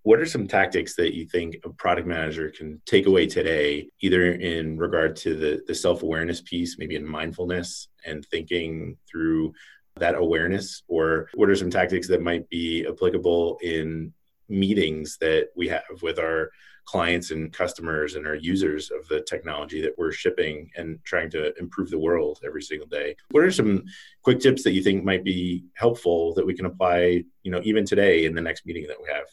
What 0.02 0.18
are 0.18 0.26
some 0.26 0.48
tactics 0.48 0.96
that 0.96 1.14
you 1.14 1.24
think 1.24 1.58
a 1.64 1.70
product 1.70 2.08
manager 2.08 2.50
can 2.50 2.82
take 2.84 3.06
away 3.06 3.28
today, 3.28 3.88
either 4.00 4.32
in 4.32 4.76
regard 4.76 5.14
to 5.16 5.36
the, 5.36 5.62
the 5.68 5.74
self 5.74 6.02
awareness 6.02 6.40
piece, 6.40 6.78
maybe 6.78 6.96
in 6.96 7.06
mindfulness 7.06 7.88
and 8.04 8.24
thinking 8.24 8.96
through 9.08 9.52
that 9.98 10.16
awareness? 10.16 10.82
Or 10.88 11.28
what 11.34 11.48
are 11.48 11.54
some 11.54 11.70
tactics 11.70 12.08
that 12.08 12.22
might 12.22 12.48
be 12.48 12.84
applicable 12.88 13.58
in 13.62 14.14
meetings 14.48 15.18
that 15.20 15.48
we 15.56 15.68
have 15.68 16.02
with 16.02 16.18
our 16.18 16.50
clients 16.84 17.32
and 17.32 17.52
customers 17.52 18.14
and 18.14 18.26
our 18.26 18.34
users 18.34 18.90
of 18.90 19.06
the 19.08 19.20
technology 19.20 19.82
that 19.82 19.92
we're 19.98 20.10
shipping 20.10 20.70
and 20.76 20.98
trying 21.04 21.30
to 21.30 21.54
improve 21.58 21.90
the 21.90 21.98
world 21.98 22.40
every 22.46 22.62
single 22.62 22.86
day. 22.86 23.14
What 23.30 23.44
are 23.44 23.50
some 23.50 23.84
quick 24.22 24.40
tips 24.40 24.62
that 24.64 24.72
you 24.72 24.82
think 24.82 25.04
might 25.04 25.22
be 25.22 25.64
helpful 25.74 26.32
that 26.34 26.46
we 26.46 26.54
can 26.54 26.64
apply, 26.64 27.24
you 27.42 27.50
know, 27.50 27.60
even 27.62 27.84
today 27.84 28.24
in 28.24 28.34
the 28.34 28.40
next 28.40 28.64
meeting 28.64 28.86
that 28.88 28.96
we 29.00 29.08
have? 29.12 29.26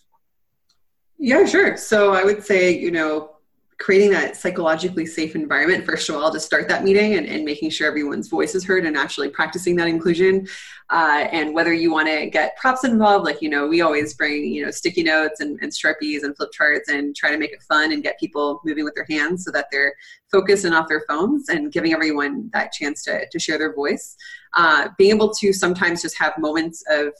Yeah, 1.17 1.45
sure. 1.45 1.77
So 1.77 2.13
I 2.13 2.25
would 2.25 2.43
say, 2.43 2.77
you 2.77 2.91
know, 2.91 3.34
creating 3.77 4.09
that 4.09 4.37
psychologically 4.37 5.05
safe 5.05 5.35
environment 5.35 5.85
first 5.85 6.07
of 6.07 6.15
all 6.15 6.31
to 6.31 6.39
start 6.39 6.67
that 6.69 6.83
meeting 6.83 7.15
and, 7.15 7.25
and 7.27 7.43
making 7.43 7.69
sure 7.69 7.87
everyone's 7.87 8.29
voice 8.29 8.55
is 8.55 8.63
heard 8.63 8.85
and 8.85 8.95
actually 8.95 9.29
practicing 9.29 9.75
that 9.75 9.87
inclusion. 9.87 10.47
Uh, 10.89 11.27
and 11.31 11.53
whether 11.53 11.73
you 11.73 11.91
want 11.91 12.07
to 12.07 12.29
get 12.29 12.55
props 12.57 12.83
involved 12.83 13.25
like 13.25 13.41
you 13.41 13.49
know 13.49 13.67
we 13.67 13.81
always 13.81 14.13
bring 14.13 14.45
you 14.45 14.63
know 14.63 14.71
sticky 14.71 15.03
notes 15.03 15.39
and, 15.39 15.59
and 15.61 15.71
sharpies 15.71 16.23
and 16.23 16.37
flip 16.37 16.51
charts 16.51 16.89
and 16.89 17.15
try 17.15 17.31
to 17.31 17.37
make 17.37 17.51
it 17.51 17.61
fun 17.63 17.91
and 17.91 18.03
get 18.03 18.19
people 18.19 18.61
moving 18.63 18.85
with 18.85 18.93
their 18.95 19.07
hands 19.09 19.43
so 19.43 19.51
that 19.51 19.65
they're 19.71 19.93
focused 20.31 20.63
and 20.63 20.73
off 20.73 20.87
their 20.87 21.03
phones 21.09 21.49
and 21.49 21.71
giving 21.71 21.93
everyone 21.93 22.49
that 22.53 22.71
chance 22.71 23.03
to, 23.03 23.27
to 23.29 23.39
share 23.39 23.57
their 23.57 23.73
voice. 23.73 24.15
Uh, 24.55 24.89
being 24.97 25.15
able 25.15 25.33
to 25.33 25.51
sometimes 25.51 26.01
just 26.01 26.17
have 26.17 26.33
moments 26.37 26.83
of 26.89 27.13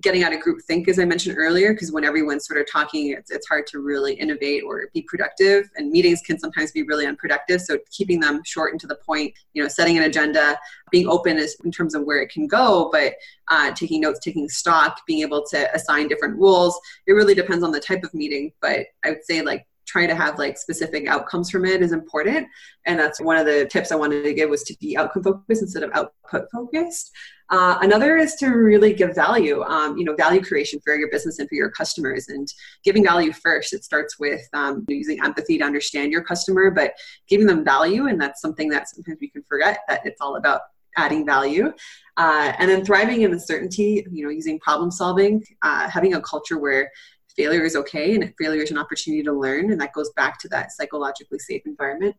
getting 0.00 0.24
out 0.24 0.32
of 0.32 0.40
group 0.40 0.60
think 0.62 0.88
as 0.88 0.98
i 0.98 1.04
mentioned 1.04 1.36
earlier 1.38 1.74
because 1.74 1.92
when 1.92 2.04
everyone's 2.04 2.46
sort 2.46 2.58
of 2.58 2.66
talking 2.70 3.10
it's, 3.10 3.30
it's 3.30 3.46
hard 3.46 3.66
to 3.66 3.78
really 3.78 4.14
innovate 4.14 4.62
or 4.64 4.88
be 4.94 5.02
productive 5.02 5.68
and 5.76 5.90
meetings 5.90 6.20
can 6.22 6.38
sometimes 6.38 6.72
be 6.72 6.82
really 6.82 7.06
unproductive. 7.06 7.60
So 7.60 7.78
keeping 7.90 8.20
them 8.20 8.42
short 8.44 8.72
and 8.72 8.80
to 8.80 8.86
the 8.86 8.96
point 8.96 9.34
you 9.52 9.62
know 9.62 9.68
setting 9.68 9.96
an 9.98 10.04
agenda 10.04 10.58
being 10.90 11.08
open 11.08 11.38
is 11.38 11.56
in 11.64 11.70
terms 11.70 11.94
of 11.94 12.04
where 12.04 12.20
it 12.20 12.30
can 12.30 12.46
go 12.46 12.88
but 12.92 13.14
uh, 13.48 13.72
taking 13.72 14.00
notes 14.00 14.20
taking 14.20 14.48
stock 14.48 15.00
being 15.06 15.20
able 15.20 15.44
to 15.50 15.74
assign 15.74 16.08
different 16.08 16.36
rules 16.36 16.78
it 17.06 17.12
really 17.12 17.34
depends 17.34 17.62
on 17.62 17.72
the 17.72 17.80
type 17.80 18.02
of 18.02 18.12
meeting. 18.14 18.52
But 18.60 18.86
i 19.04 19.10
would 19.10 19.24
say 19.24 19.42
like 19.42 19.66
trying 19.86 20.08
to 20.08 20.14
have 20.14 20.38
like 20.38 20.56
specific 20.56 21.06
outcomes 21.06 21.50
from 21.50 21.64
it 21.64 21.82
is 21.82 21.92
important. 21.92 22.48
And 22.86 22.98
that's 22.98 23.20
one 23.20 23.36
of 23.36 23.46
the 23.46 23.66
tips 23.66 23.92
i 23.92 23.96
wanted 23.96 24.24
to 24.24 24.34
give 24.34 24.50
was 24.50 24.62
to 24.64 24.76
be 24.80 24.96
outcome 24.96 25.22
focused 25.22 25.62
instead 25.62 25.82
of 25.82 25.90
output 25.94 26.46
focused. 26.52 27.10
Uh, 27.50 27.76
another 27.82 28.16
is 28.16 28.34
to 28.36 28.48
really 28.48 28.94
give 28.94 29.14
value 29.14 29.62
um, 29.64 29.96
you 29.98 30.04
know 30.04 30.14
value 30.14 30.42
creation 30.42 30.80
for 30.82 30.96
your 30.96 31.10
business 31.10 31.38
and 31.38 31.48
for 31.48 31.54
your 31.54 31.70
customers. 31.70 32.28
And 32.28 32.48
giving 32.82 33.04
value 33.04 33.32
first 33.32 33.72
it 33.74 33.84
starts 33.84 34.18
with 34.18 34.40
um, 34.54 34.84
using 34.88 35.22
empathy 35.22 35.58
to 35.58 35.64
understand 35.64 36.12
your 36.12 36.22
customer 36.22 36.70
but 36.70 36.94
giving 37.28 37.46
them 37.46 37.64
value 37.64 38.06
and 38.06 38.20
that's 38.20 38.40
something 38.40 38.70
that 38.70 38.88
sometimes 38.88 39.18
we 39.20 39.28
can 39.28 39.42
forget 39.48 39.80
that 39.88 40.00
it's 40.04 40.20
all 40.20 40.36
about 40.36 40.62
adding 40.96 41.24
value. 41.24 41.72
Uh, 42.18 42.52
and 42.58 42.70
then 42.70 42.84
thriving 42.84 43.22
in 43.22 43.32
uncertainty 43.32 44.06
you 44.10 44.24
know 44.24 44.30
using 44.30 44.58
problem 44.60 44.90
solving 44.90 45.42
uh, 45.62 45.88
having 45.88 46.14
a 46.14 46.20
culture 46.20 46.58
where 46.58 46.90
failure 47.36 47.64
is 47.64 47.76
okay 47.76 48.14
and 48.14 48.32
failure 48.38 48.62
is 48.62 48.70
an 48.70 48.78
opportunity 48.78 49.22
to 49.22 49.32
learn 49.32 49.72
and 49.72 49.80
that 49.80 49.92
goes 49.92 50.10
back 50.12 50.38
to 50.40 50.48
that 50.48 50.72
psychologically 50.72 51.38
safe 51.38 51.62
environment. 51.66 52.16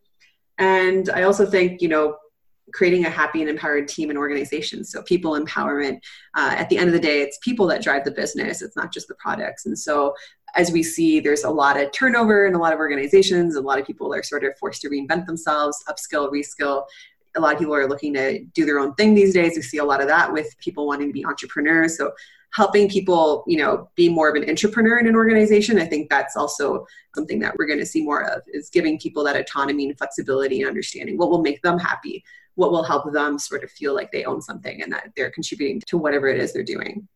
And 0.58 1.10
i 1.10 1.24
also 1.24 1.46
think 1.46 1.82
you 1.82 1.88
know 1.88 2.18
creating 2.72 3.06
a 3.06 3.10
happy 3.10 3.42
and 3.42 3.50
empowered 3.50 3.88
team 3.88 4.10
and 4.10 4.18
organization. 4.18 4.84
So 4.84 5.02
people 5.04 5.40
empowerment 5.40 6.00
uh, 6.36 6.56
at 6.58 6.70
the 6.70 6.78
end 6.78 6.88
of 6.88 6.94
the 6.94 7.00
day 7.00 7.22
it's 7.22 7.38
people 7.42 7.68
that 7.68 7.84
drive 7.84 8.06
the 8.06 8.12
business. 8.12 8.62
It's 8.62 8.76
not 8.76 8.94
just 8.94 9.08
the 9.08 9.16
products. 9.16 9.66
And 9.66 9.78
so 9.78 10.14
as 10.56 10.72
we 10.72 10.84
see 10.84 11.20
there's 11.20 11.44
a 11.44 11.50
lot 11.50 11.80
of 11.80 11.92
turnover 11.92 12.46
in 12.46 12.56
a 12.56 12.60
lot 12.60 12.74
of 12.74 12.80
organizations. 12.80 13.56
A 13.56 13.62
lot 13.62 13.80
of 13.80 13.86
people 13.86 14.14
are 14.14 14.24
sort 14.24 14.44
of 14.44 14.58
forced 14.58 14.82
to 14.84 14.90
reinvent 14.90 15.26
themselves 15.26 15.84
upskill 15.90 16.32
reskill. 16.32 16.86
A 17.36 17.40
lot 17.40 17.54
of 17.54 17.60
people 17.60 17.74
are 17.74 17.88
looking 17.88 18.14
to 18.14 18.44
do 18.54 18.66
their 18.66 18.80
own 18.80 18.94
thing 18.96 19.16
these 19.16 19.34
days. 19.34 19.54
We 19.56 19.64
see 19.64 19.80
a 19.80 19.86
lot 19.86 20.02
of 20.02 20.08
that 20.08 20.32
with 20.32 20.56
people 20.60 20.86
wanting 20.86 21.08
to 21.08 21.14
be 21.14 21.26
entrepreneurs. 21.26 21.98
So 21.98 22.12
helping 22.54 22.88
people 22.88 23.44
you 23.48 23.58
know 23.58 23.90
be 23.96 24.08
more 24.08 24.30
of 24.30 24.36
an 24.36 24.48
entrepreneur 24.50 24.98
in 25.00 25.08
an 25.08 25.16
organization 25.16 25.80
i 25.80 25.86
think 25.86 26.10
that's 26.10 26.36
also 26.36 26.86
something 27.16 27.40
that 27.40 27.56
we're 27.58 27.66
going 27.66 27.80
to 27.80 27.86
see 27.86 28.04
more 28.04 28.24
of 28.24 28.42
is 28.48 28.70
giving 28.70 29.00
people 29.00 29.24
that 29.24 29.36
autonomy 29.36 29.88
and 29.88 29.98
flexibility 29.98 30.62
and 30.62 30.70
understanding 30.70 31.18
what 31.18 31.30
will 31.30 31.42
make 31.42 31.62
them 31.62 31.78
happy 31.78 32.24
what 32.56 32.72
will 32.72 32.84
help 32.84 33.12
them 33.12 33.40
sort 33.40 33.64
of 33.64 33.72
feel 33.72 33.96
like 33.96 34.12
they 34.12 34.24
own 34.26 34.42
something 34.42 34.82
and 34.82 34.92
that 34.92 35.12
they're 35.16 35.32
contributing 35.32 35.82
to 35.88 35.98
whatever 35.98 36.28
it 36.28 36.40
is 36.40 36.54
they're 36.54 36.64
doing 36.64 37.08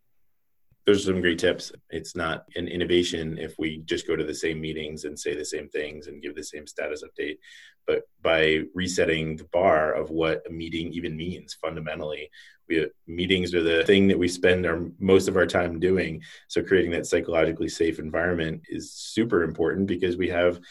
those 0.88 1.02
are 1.04 1.12
some 1.12 1.20
great 1.20 1.38
tips. 1.38 1.74
It's 1.90 2.16
not 2.16 2.46
an 2.56 2.70
innovation 2.70 3.38
if 3.38 3.56
we 3.60 3.80
just 3.80 4.08
go 4.08 4.16
to 4.16 4.24
the 4.24 4.34
same 4.34 4.62
meetings 4.62 5.04
and 5.04 5.20
say 5.20 5.36
the 5.36 5.44
same 5.44 5.68
things 5.68 6.08
and 6.08 6.22
give 6.22 6.34
the 6.34 6.44
same 6.44 6.66
status 6.66 7.04
update. 7.04 7.40
But 7.86 8.04
by 8.22 8.62
resetting 8.74 9.36
the 9.36 9.44
bar 9.52 9.92
of 9.92 10.12
what 10.12 10.44
a 10.48 10.50
meeting 10.50 10.94
even 10.94 11.18
means 11.18 11.54
fundamentally, 11.62 12.32
we 12.70 12.88
meetings 13.06 13.54
are 13.54 13.64
the 13.64 13.84
thing 13.84 14.08
that 14.08 14.18
we 14.18 14.30
spend 14.30 14.66
our 14.66 14.82
most 14.98 15.28
of 15.28 15.36
our 15.36 15.46
time 15.46 15.78
doing. 15.78 16.24
So 16.48 16.64
creating 16.64 16.92
that 16.92 17.06
psychologically 17.06 17.70
safe 17.70 18.00
environment 18.00 18.62
is 18.70 18.94
super 18.94 19.44
important 19.44 19.88
because 19.88 20.16
we 20.16 20.30
have 20.30 20.62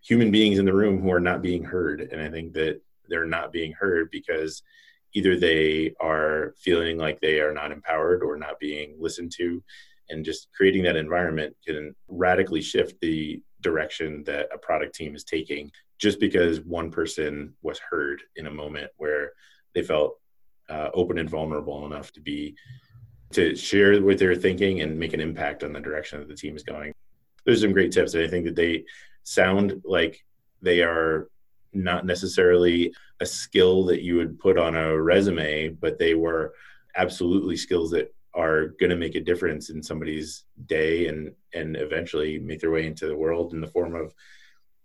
human 0.00 0.30
beings 0.30 0.60
in 0.60 0.64
the 0.64 0.72
room 0.72 1.02
who 1.02 1.10
are 1.10 1.18
not 1.18 1.42
being 1.42 1.64
heard. 1.64 2.02
And 2.12 2.20
I 2.20 2.30
think 2.30 2.52
that 2.52 2.80
they're 3.08 3.26
not 3.26 3.50
being 3.50 3.72
heard 3.72 4.12
because 4.12 4.62
either 5.16 5.34
they 5.34 5.94
are 5.98 6.54
feeling 6.58 6.98
like 6.98 7.18
they 7.20 7.40
are 7.40 7.54
not 7.54 7.72
empowered 7.72 8.22
or 8.22 8.36
not 8.36 8.60
being 8.60 8.94
listened 8.98 9.32
to 9.32 9.62
and 10.10 10.26
just 10.26 10.48
creating 10.54 10.82
that 10.82 10.94
environment 10.94 11.56
can 11.66 11.94
radically 12.08 12.60
shift 12.60 13.00
the 13.00 13.40
direction 13.62 14.22
that 14.24 14.46
a 14.52 14.58
product 14.58 14.94
team 14.94 15.16
is 15.16 15.24
taking 15.24 15.70
just 15.98 16.20
because 16.20 16.60
one 16.60 16.90
person 16.90 17.54
was 17.62 17.78
heard 17.78 18.20
in 18.36 18.46
a 18.46 18.50
moment 18.50 18.90
where 18.98 19.32
they 19.74 19.82
felt 19.82 20.20
uh, 20.68 20.90
open 20.92 21.16
and 21.16 21.30
vulnerable 21.30 21.86
enough 21.86 22.12
to 22.12 22.20
be 22.20 22.54
to 23.32 23.56
share 23.56 24.00
what 24.02 24.18
they're 24.18 24.36
thinking 24.36 24.82
and 24.82 24.98
make 24.98 25.14
an 25.14 25.20
impact 25.20 25.64
on 25.64 25.72
the 25.72 25.80
direction 25.80 26.20
that 26.20 26.28
the 26.28 26.34
team 26.34 26.54
is 26.54 26.62
going. 26.62 26.92
There's 27.46 27.62
some 27.62 27.72
great 27.72 27.90
tips 27.90 28.12
and 28.12 28.22
i 28.22 28.28
think 28.28 28.44
that 28.44 28.54
they 28.54 28.84
sound 29.22 29.80
like 29.82 30.22
they 30.60 30.82
are 30.82 31.28
not 31.72 32.06
necessarily 32.06 32.92
a 33.20 33.26
skill 33.26 33.84
that 33.84 34.02
you 34.02 34.16
would 34.16 34.38
put 34.38 34.58
on 34.58 34.76
a 34.76 35.00
resume, 35.00 35.68
but 35.68 35.98
they 35.98 36.14
were 36.14 36.54
absolutely 36.96 37.56
skills 37.56 37.90
that 37.90 38.14
are 38.34 38.68
going 38.80 38.90
to 38.90 38.96
make 38.96 39.14
a 39.14 39.20
difference 39.20 39.70
in 39.70 39.82
somebody's 39.82 40.44
day 40.66 41.08
and 41.08 41.32
and 41.54 41.76
eventually 41.76 42.38
make 42.38 42.60
their 42.60 42.70
way 42.70 42.86
into 42.86 43.06
the 43.06 43.16
world 43.16 43.54
in 43.54 43.60
the 43.60 43.66
form 43.66 43.94
of 43.94 44.14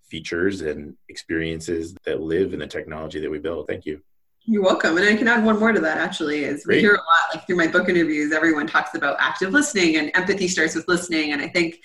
features 0.04 0.62
and 0.62 0.96
experiences 1.10 1.94
that 2.06 2.22
live 2.22 2.54
in 2.54 2.60
the 2.60 2.68
technology 2.68 3.20
that 3.20 3.30
we 3.30 3.40
build. 3.40 3.68
Thank 3.68 3.86
you. 3.86 4.02
You're 4.44 4.64
welcome. 4.64 4.98
And 4.98 5.08
I 5.08 5.16
can 5.16 5.28
add 5.28 5.46
one 5.46 5.60
more 5.60 5.72
to 5.72 5.80
that 5.82 5.98
actually 5.98 6.44
is 6.44 6.66
Great. 6.66 6.78
we 6.78 6.82
hear 6.82 6.94
a 6.94 6.98
lot 6.98 7.36
like 7.36 7.46
through 7.46 7.58
my 7.58 7.68
book 7.68 7.88
interviews, 7.88 8.32
everyone 8.32 8.68
talks 8.68 8.96
about 8.96 9.16
active 9.20 9.52
listening 9.52 9.98
and 9.98 10.12
empathy 10.16 10.48
starts 10.48 10.76
with 10.76 10.88
listening. 10.88 11.32
And 11.32 11.42
I 11.42 11.48
think 11.48 11.80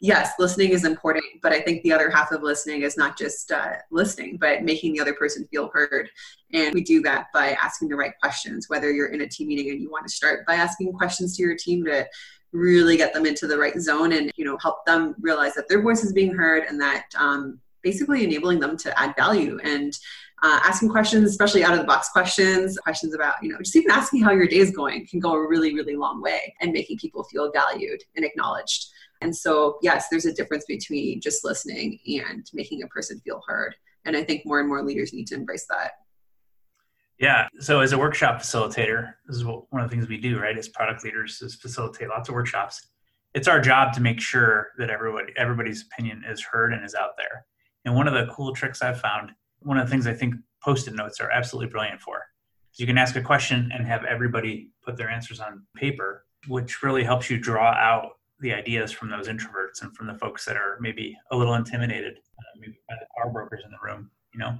yes, 0.00 0.32
listening 0.38 0.70
is 0.70 0.84
important, 0.84 1.24
but 1.42 1.52
I 1.52 1.60
think 1.60 1.82
the 1.82 1.92
other 1.92 2.10
half 2.10 2.32
of 2.32 2.42
listening 2.42 2.82
is 2.82 2.96
not 2.96 3.18
just 3.18 3.52
uh, 3.52 3.74
listening, 3.90 4.38
but 4.38 4.62
making 4.62 4.94
the 4.94 5.00
other 5.00 5.14
person 5.14 5.46
feel 5.50 5.70
heard. 5.72 6.08
And 6.52 6.74
we 6.74 6.82
do 6.82 7.02
that 7.02 7.26
by 7.32 7.52
asking 7.62 7.88
the 7.88 7.96
right 7.96 8.12
questions, 8.20 8.68
whether 8.68 8.90
you're 8.90 9.08
in 9.08 9.20
a 9.20 9.28
team 9.28 9.48
meeting 9.48 9.70
and 9.70 9.80
you 9.80 9.90
want 9.90 10.06
to 10.06 10.12
start 10.12 10.46
by 10.46 10.54
asking 10.54 10.92
questions 10.94 11.36
to 11.36 11.42
your 11.42 11.56
team 11.56 11.84
to 11.84 12.06
really 12.52 12.96
get 12.96 13.14
them 13.14 13.26
into 13.26 13.46
the 13.46 13.56
right 13.56 13.78
zone 13.78 14.12
and 14.12 14.32
you 14.36 14.44
know 14.44 14.58
help 14.58 14.84
them 14.84 15.14
realize 15.20 15.54
that 15.54 15.68
their 15.68 15.80
voice 15.80 16.02
is 16.02 16.12
being 16.12 16.34
heard 16.34 16.64
and 16.64 16.80
that 16.80 17.04
um, 17.16 17.60
basically 17.82 18.24
enabling 18.24 18.58
them 18.58 18.76
to 18.76 18.98
add 19.00 19.14
value 19.16 19.58
and 19.62 19.96
uh, 20.42 20.58
asking 20.64 20.88
questions, 20.88 21.28
especially 21.28 21.62
out 21.62 21.74
of 21.74 21.78
the 21.78 21.84
box 21.84 22.08
questions, 22.08 22.78
questions 22.78 23.14
about, 23.14 23.34
you 23.42 23.50
know, 23.50 23.58
just 23.58 23.76
even 23.76 23.90
asking 23.90 24.22
how 24.22 24.30
your 24.30 24.46
day 24.46 24.56
is 24.56 24.70
going 24.70 25.06
can 25.06 25.20
go 25.20 25.32
a 25.34 25.48
really, 25.48 25.74
really 25.74 25.96
long 25.96 26.22
way 26.22 26.54
and 26.60 26.72
making 26.72 26.96
people 26.98 27.22
feel 27.24 27.52
valued 27.52 28.02
and 28.16 28.24
acknowledged. 28.24 28.86
And 29.20 29.36
so, 29.36 29.78
yes, 29.82 30.06
there's 30.10 30.26
a 30.26 30.32
difference 30.32 30.64
between 30.66 31.20
just 31.20 31.44
listening 31.44 31.98
and 32.06 32.46
making 32.54 32.82
a 32.82 32.86
person 32.88 33.20
feel 33.20 33.42
heard. 33.46 33.74
And 34.04 34.16
I 34.16 34.24
think 34.24 34.46
more 34.46 34.60
and 34.60 34.68
more 34.68 34.82
leaders 34.82 35.12
need 35.12 35.26
to 35.28 35.34
embrace 35.34 35.66
that. 35.68 35.92
Yeah. 37.18 37.48
So, 37.58 37.80
as 37.80 37.92
a 37.92 37.98
workshop 37.98 38.40
facilitator, 38.40 39.12
this 39.26 39.36
is 39.36 39.44
what, 39.44 39.70
one 39.70 39.82
of 39.82 39.90
the 39.90 39.94
things 39.94 40.08
we 40.08 40.16
do, 40.16 40.38
right? 40.38 40.56
As 40.56 40.68
product 40.68 41.04
leaders, 41.04 41.42
is 41.42 41.54
facilitate 41.54 42.08
lots 42.08 42.30
of 42.30 42.34
workshops. 42.34 42.88
It's 43.34 43.46
our 43.46 43.60
job 43.60 43.92
to 43.92 44.00
make 44.00 44.20
sure 44.20 44.68
that 44.78 44.88
everybody, 44.88 45.32
everybody's 45.36 45.84
opinion 45.84 46.24
is 46.26 46.40
heard 46.40 46.72
and 46.72 46.84
is 46.84 46.94
out 46.94 47.16
there. 47.18 47.44
And 47.84 47.94
one 47.94 48.08
of 48.08 48.14
the 48.14 48.32
cool 48.32 48.54
tricks 48.54 48.80
I've 48.80 49.00
found, 49.00 49.32
one 49.60 49.76
of 49.76 49.86
the 49.86 49.90
things 49.90 50.06
I 50.06 50.14
think 50.14 50.34
post-it 50.64 50.94
notes 50.94 51.20
are 51.20 51.30
absolutely 51.30 51.70
brilliant 51.70 52.00
for, 52.00 52.22
is 52.72 52.80
You 52.80 52.86
can 52.86 52.98
ask 52.98 53.14
a 53.16 53.22
question 53.22 53.70
and 53.72 53.86
have 53.86 54.04
everybody 54.04 54.70
put 54.82 54.96
their 54.96 55.10
answers 55.10 55.40
on 55.40 55.62
paper, 55.76 56.24
which 56.48 56.82
really 56.82 57.04
helps 57.04 57.28
you 57.28 57.38
draw 57.38 57.70
out 57.72 58.12
the 58.40 58.52
ideas 58.52 58.90
from 58.90 59.10
those 59.10 59.28
introverts 59.28 59.82
and 59.82 59.94
from 59.94 60.06
the 60.06 60.14
folks 60.14 60.44
that 60.44 60.56
are 60.56 60.78
maybe 60.80 61.16
a 61.30 61.36
little 61.36 61.54
intimidated, 61.54 62.18
uh, 62.38 62.58
maybe 62.58 62.78
by 62.88 62.96
the 63.00 63.06
power 63.16 63.30
brokers 63.30 63.62
in 63.64 63.70
the 63.70 63.76
room, 63.82 64.10
you 64.32 64.40
know? 64.40 64.58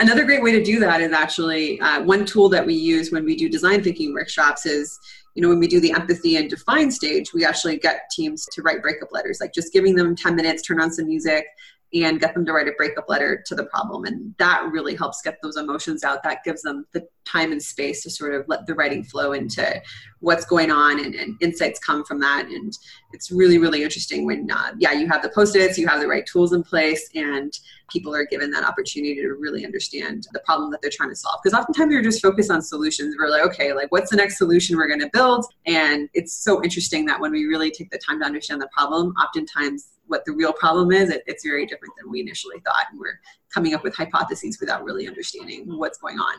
Another 0.00 0.24
great 0.24 0.42
way 0.42 0.50
to 0.50 0.62
do 0.62 0.80
that 0.80 1.00
is 1.00 1.12
actually 1.12 1.80
uh, 1.80 2.02
one 2.02 2.24
tool 2.24 2.48
that 2.48 2.66
we 2.66 2.74
use 2.74 3.12
when 3.12 3.24
we 3.24 3.36
do 3.36 3.48
design 3.48 3.82
thinking 3.82 4.12
workshops 4.12 4.66
is, 4.66 4.98
you 5.36 5.42
know, 5.42 5.48
when 5.48 5.60
we 5.60 5.68
do 5.68 5.80
the 5.80 5.92
empathy 5.92 6.36
and 6.36 6.50
define 6.50 6.90
stage, 6.90 7.32
we 7.32 7.44
actually 7.44 7.78
get 7.78 8.10
teams 8.10 8.44
to 8.52 8.62
write 8.62 8.82
breakup 8.82 9.12
letters, 9.12 9.38
like 9.40 9.54
just 9.54 9.72
giving 9.72 9.94
them 9.94 10.16
10 10.16 10.34
minutes, 10.34 10.62
turn 10.62 10.80
on 10.80 10.90
some 10.90 11.06
music, 11.06 11.46
and 11.94 12.20
get 12.20 12.34
them 12.34 12.44
to 12.44 12.52
write 12.52 12.66
a 12.66 12.72
breakup 12.72 13.08
letter 13.08 13.42
to 13.46 13.54
the 13.54 13.66
problem. 13.66 14.04
And 14.04 14.34
that 14.38 14.64
really 14.72 14.96
helps 14.96 15.22
get 15.22 15.38
those 15.42 15.56
emotions 15.56 16.02
out. 16.02 16.22
That 16.24 16.42
gives 16.44 16.62
them 16.62 16.84
the 16.92 17.06
time 17.24 17.52
and 17.52 17.62
space 17.62 18.02
to 18.02 18.10
sort 18.10 18.34
of 18.34 18.44
let 18.48 18.66
the 18.66 18.74
writing 18.74 19.04
flow 19.04 19.32
into 19.32 19.80
what's 20.20 20.44
going 20.44 20.70
on 20.70 21.04
and, 21.04 21.14
and 21.14 21.36
insights 21.40 21.78
come 21.78 22.04
from 22.04 22.18
that. 22.20 22.46
And 22.46 22.76
it's 23.12 23.30
really, 23.30 23.58
really 23.58 23.82
interesting 23.82 24.26
when, 24.26 24.50
uh, 24.50 24.72
yeah, 24.78 24.92
you 24.92 25.06
have 25.08 25.22
the 25.22 25.28
post 25.28 25.54
its, 25.54 25.78
you 25.78 25.86
have 25.86 26.00
the 26.00 26.08
right 26.08 26.26
tools 26.26 26.52
in 26.52 26.62
place, 26.62 27.08
and 27.14 27.52
people 27.90 28.14
are 28.14 28.26
given 28.26 28.50
that 28.50 28.64
opportunity 28.64 29.14
to 29.16 29.28
really 29.34 29.64
understand 29.64 30.26
the 30.32 30.40
problem 30.40 30.70
that 30.70 30.80
they're 30.82 30.90
trying 30.92 31.10
to 31.10 31.16
solve. 31.16 31.38
Because 31.42 31.58
oftentimes 31.58 31.90
we're 31.90 32.02
just 32.02 32.22
focused 32.22 32.50
on 32.50 32.60
solutions. 32.60 33.14
We're 33.18 33.28
like, 33.28 33.42
okay, 33.42 33.72
like 33.72 33.92
what's 33.92 34.10
the 34.10 34.16
next 34.16 34.38
solution 34.38 34.76
we're 34.76 34.88
going 34.88 35.00
to 35.00 35.10
build? 35.12 35.46
And 35.66 36.08
it's 36.14 36.32
so 36.32 36.62
interesting 36.64 37.04
that 37.06 37.20
when 37.20 37.30
we 37.30 37.44
really 37.44 37.70
take 37.70 37.90
the 37.90 37.98
time 37.98 38.18
to 38.20 38.26
understand 38.26 38.60
the 38.60 38.68
problem, 38.72 39.14
oftentimes 39.22 39.90
what 40.06 40.24
the 40.24 40.32
real 40.32 40.52
problem 40.52 40.92
is, 40.92 41.10
it, 41.10 41.22
it's 41.26 41.44
very 41.44 41.66
different 41.66 41.94
than 42.00 42.10
we 42.10 42.20
initially 42.20 42.60
thought. 42.64 42.86
And 42.90 43.00
we're 43.00 43.20
coming 43.52 43.74
up 43.74 43.82
with 43.82 43.94
hypotheses 43.94 44.58
without 44.60 44.84
really 44.84 45.06
understanding 45.06 45.64
what's 45.66 45.98
going 45.98 46.18
on. 46.18 46.34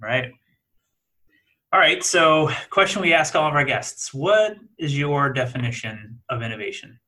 Right. 0.00 0.32
All 1.72 1.80
right. 1.80 2.02
So, 2.04 2.50
question 2.70 3.02
we 3.02 3.12
ask 3.12 3.34
all 3.34 3.48
of 3.48 3.54
our 3.54 3.64
guests 3.64 4.14
What 4.14 4.56
is 4.78 4.96
your 4.96 5.32
definition 5.32 6.20
of 6.30 6.42
innovation? 6.42 6.98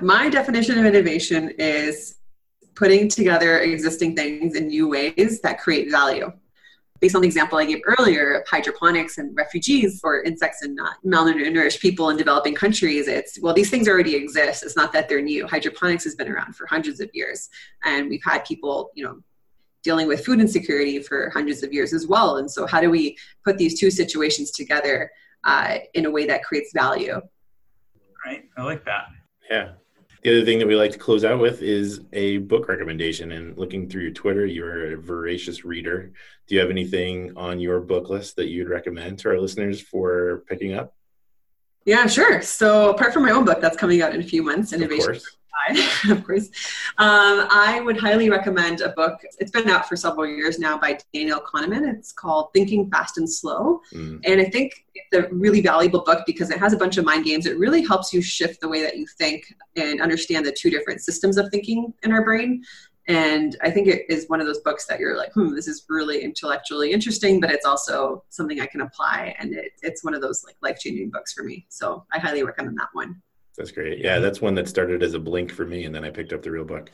My 0.00 0.28
definition 0.28 0.78
of 0.78 0.86
innovation 0.86 1.50
is 1.58 2.16
putting 2.74 3.08
together 3.08 3.58
existing 3.60 4.16
things 4.16 4.56
in 4.56 4.68
new 4.68 4.88
ways 4.88 5.40
that 5.42 5.60
create 5.60 5.90
value 5.90 6.32
based 7.00 7.14
on 7.14 7.22
the 7.22 7.26
example 7.26 7.58
I 7.58 7.64
gave 7.64 7.80
earlier 7.98 8.34
of 8.34 8.46
hydroponics 8.46 9.18
and 9.18 9.34
refugees 9.36 10.00
or 10.04 10.22
insects 10.22 10.62
and 10.62 10.78
uh, 10.78 10.84
malnourished 11.04 11.80
people 11.80 12.10
in 12.10 12.16
developing 12.16 12.54
countries, 12.54 13.08
it's 13.08 13.40
well, 13.40 13.54
these 13.54 13.70
things 13.70 13.88
already 13.88 14.14
exist. 14.14 14.62
It's 14.62 14.76
not 14.76 14.92
that 14.92 15.08
they're 15.08 15.22
new. 15.22 15.46
Hydroponics 15.46 16.04
has 16.04 16.14
been 16.14 16.28
around 16.28 16.54
for 16.54 16.66
hundreds 16.66 17.00
of 17.00 17.10
years, 17.14 17.48
and 17.84 18.08
we've 18.08 18.22
had 18.24 18.44
people, 18.44 18.90
you 18.94 19.04
know, 19.04 19.20
dealing 19.82 20.06
with 20.06 20.24
food 20.24 20.40
insecurity 20.40 21.00
for 21.00 21.30
hundreds 21.30 21.62
of 21.62 21.72
years 21.72 21.94
as 21.94 22.06
well. 22.06 22.36
And 22.36 22.50
so, 22.50 22.66
how 22.66 22.80
do 22.80 22.90
we 22.90 23.16
put 23.44 23.56
these 23.56 23.78
two 23.78 23.90
situations 23.90 24.50
together 24.50 25.10
uh, 25.44 25.78
in 25.94 26.04
a 26.04 26.10
way 26.10 26.26
that 26.26 26.44
creates 26.44 26.72
value? 26.74 27.20
Right. 28.24 28.44
I 28.56 28.62
like 28.62 28.84
that. 28.84 29.06
Yeah. 29.50 29.72
The 30.22 30.30
other 30.30 30.44
thing 30.44 30.58
that 30.58 30.68
we 30.68 30.76
like 30.76 30.92
to 30.92 30.98
close 30.98 31.24
out 31.24 31.40
with 31.40 31.62
is 31.62 32.02
a 32.12 32.38
book 32.38 32.68
recommendation. 32.68 33.32
And 33.32 33.56
looking 33.56 33.88
through 33.88 34.02
your 34.02 34.10
Twitter, 34.10 34.44
you're 34.44 34.92
a 34.92 35.00
voracious 35.00 35.64
reader. 35.64 36.12
Do 36.46 36.54
you 36.54 36.60
have 36.60 36.70
anything 36.70 37.32
on 37.36 37.58
your 37.58 37.80
book 37.80 38.10
list 38.10 38.36
that 38.36 38.48
you'd 38.48 38.68
recommend 38.68 39.18
to 39.20 39.30
our 39.30 39.40
listeners 39.40 39.80
for 39.80 40.44
picking 40.46 40.74
up? 40.74 40.94
Yeah, 41.86 42.06
sure. 42.06 42.42
So 42.42 42.90
apart 42.90 43.14
from 43.14 43.22
my 43.22 43.30
own 43.30 43.46
book 43.46 43.60
that's 43.60 43.76
coming 43.76 44.02
out 44.02 44.14
in 44.14 44.20
a 44.20 44.24
few 44.24 44.42
months, 44.42 44.74
Innovation 44.74 45.20
of 46.10 46.24
course. 46.24 46.46
Um, 46.98 47.46
I 47.50 47.80
would 47.84 47.98
highly 47.98 48.30
recommend 48.30 48.80
a 48.80 48.90
book. 48.90 49.20
It's 49.38 49.50
been 49.50 49.68
out 49.68 49.88
for 49.88 49.96
several 49.96 50.26
years 50.26 50.58
now 50.58 50.78
by 50.78 50.98
Daniel 51.12 51.40
Kahneman. 51.40 51.88
It's 51.92 52.12
called 52.12 52.52
Thinking 52.52 52.90
Fast 52.90 53.18
and 53.18 53.30
Slow. 53.30 53.80
Mm. 53.92 54.20
And 54.24 54.40
I 54.40 54.44
think 54.44 54.84
it's 54.94 55.26
a 55.26 55.32
really 55.32 55.60
valuable 55.60 56.00
book 56.00 56.24
because 56.26 56.50
it 56.50 56.58
has 56.58 56.72
a 56.72 56.76
bunch 56.76 56.96
of 56.96 57.04
mind 57.04 57.24
games. 57.24 57.46
It 57.46 57.58
really 57.58 57.84
helps 57.84 58.12
you 58.12 58.22
shift 58.22 58.60
the 58.60 58.68
way 58.68 58.82
that 58.82 58.96
you 58.96 59.06
think 59.06 59.54
and 59.76 60.00
understand 60.00 60.46
the 60.46 60.52
two 60.52 60.70
different 60.70 61.00
systems 61.00 61.36
of 61.36 61.50
thinking 61.50 61.92
in 62.02 62.12
our 62.12 62.24
brain. 62.24 62.64
And 63.08 63.56
I 63.62 63.70
think 63.70 63.88
it 63.88 64.04
is 64.08 64.28
one 64.28 64.40
of 64.40 64.46
those 64.46 64.60
books 64.60 64.86
that 64.86 65.00
you're 65.00 65.16
like, 65.16 65.32
hmm, 65.32 65.54
this 65.54 65.66
is 65.66 65.84
really 65.88 66.22
intellectually 66.22 66.92
interesting, 66.92 67.40
but 67.40 67.50
it's 67.50 67.66
also 67.66 68.22
something 68.28 68.60
I 68.60 68.66
can 68.66 68.82
apply. 68.82 69.34
And 69.38 69.52
it, 69.54 69.72
it's 69.82 70.04
one 70.04 70.14
of 70.14 70.20
those 70.20 70.44
like 70.44 70.56
life 70.62 70.78
changing 70.78 71.10
books 71.10 71.32
for 71.32 71.42
me. 71.42 71.66
So 71.68 72.04
I 72.12 72.20
highly 72.20 72.44
recommend 72.44 72.78
that 72.78 72.90
one. 72.92 73.20
That's 73.56 73.72
great. 73.72 73.98
Yeah, 73.98 74.18
that's 74.20 74.40
one 74.40 74.54
that 74.54 74.68
started 74.68 75.02
as 75.02 75.14
a 75.14 75.18
blink 75.18 75.52
for 75.52 75.66
me, 75.66 75.84
and 75.84 75.94
then 75.94 76.04
I 76.04 76.10
picked 76.10 76.32
up 76.32 76.42
the 76.42 76.50
real 76.50 76.64
book. 76.64 76.90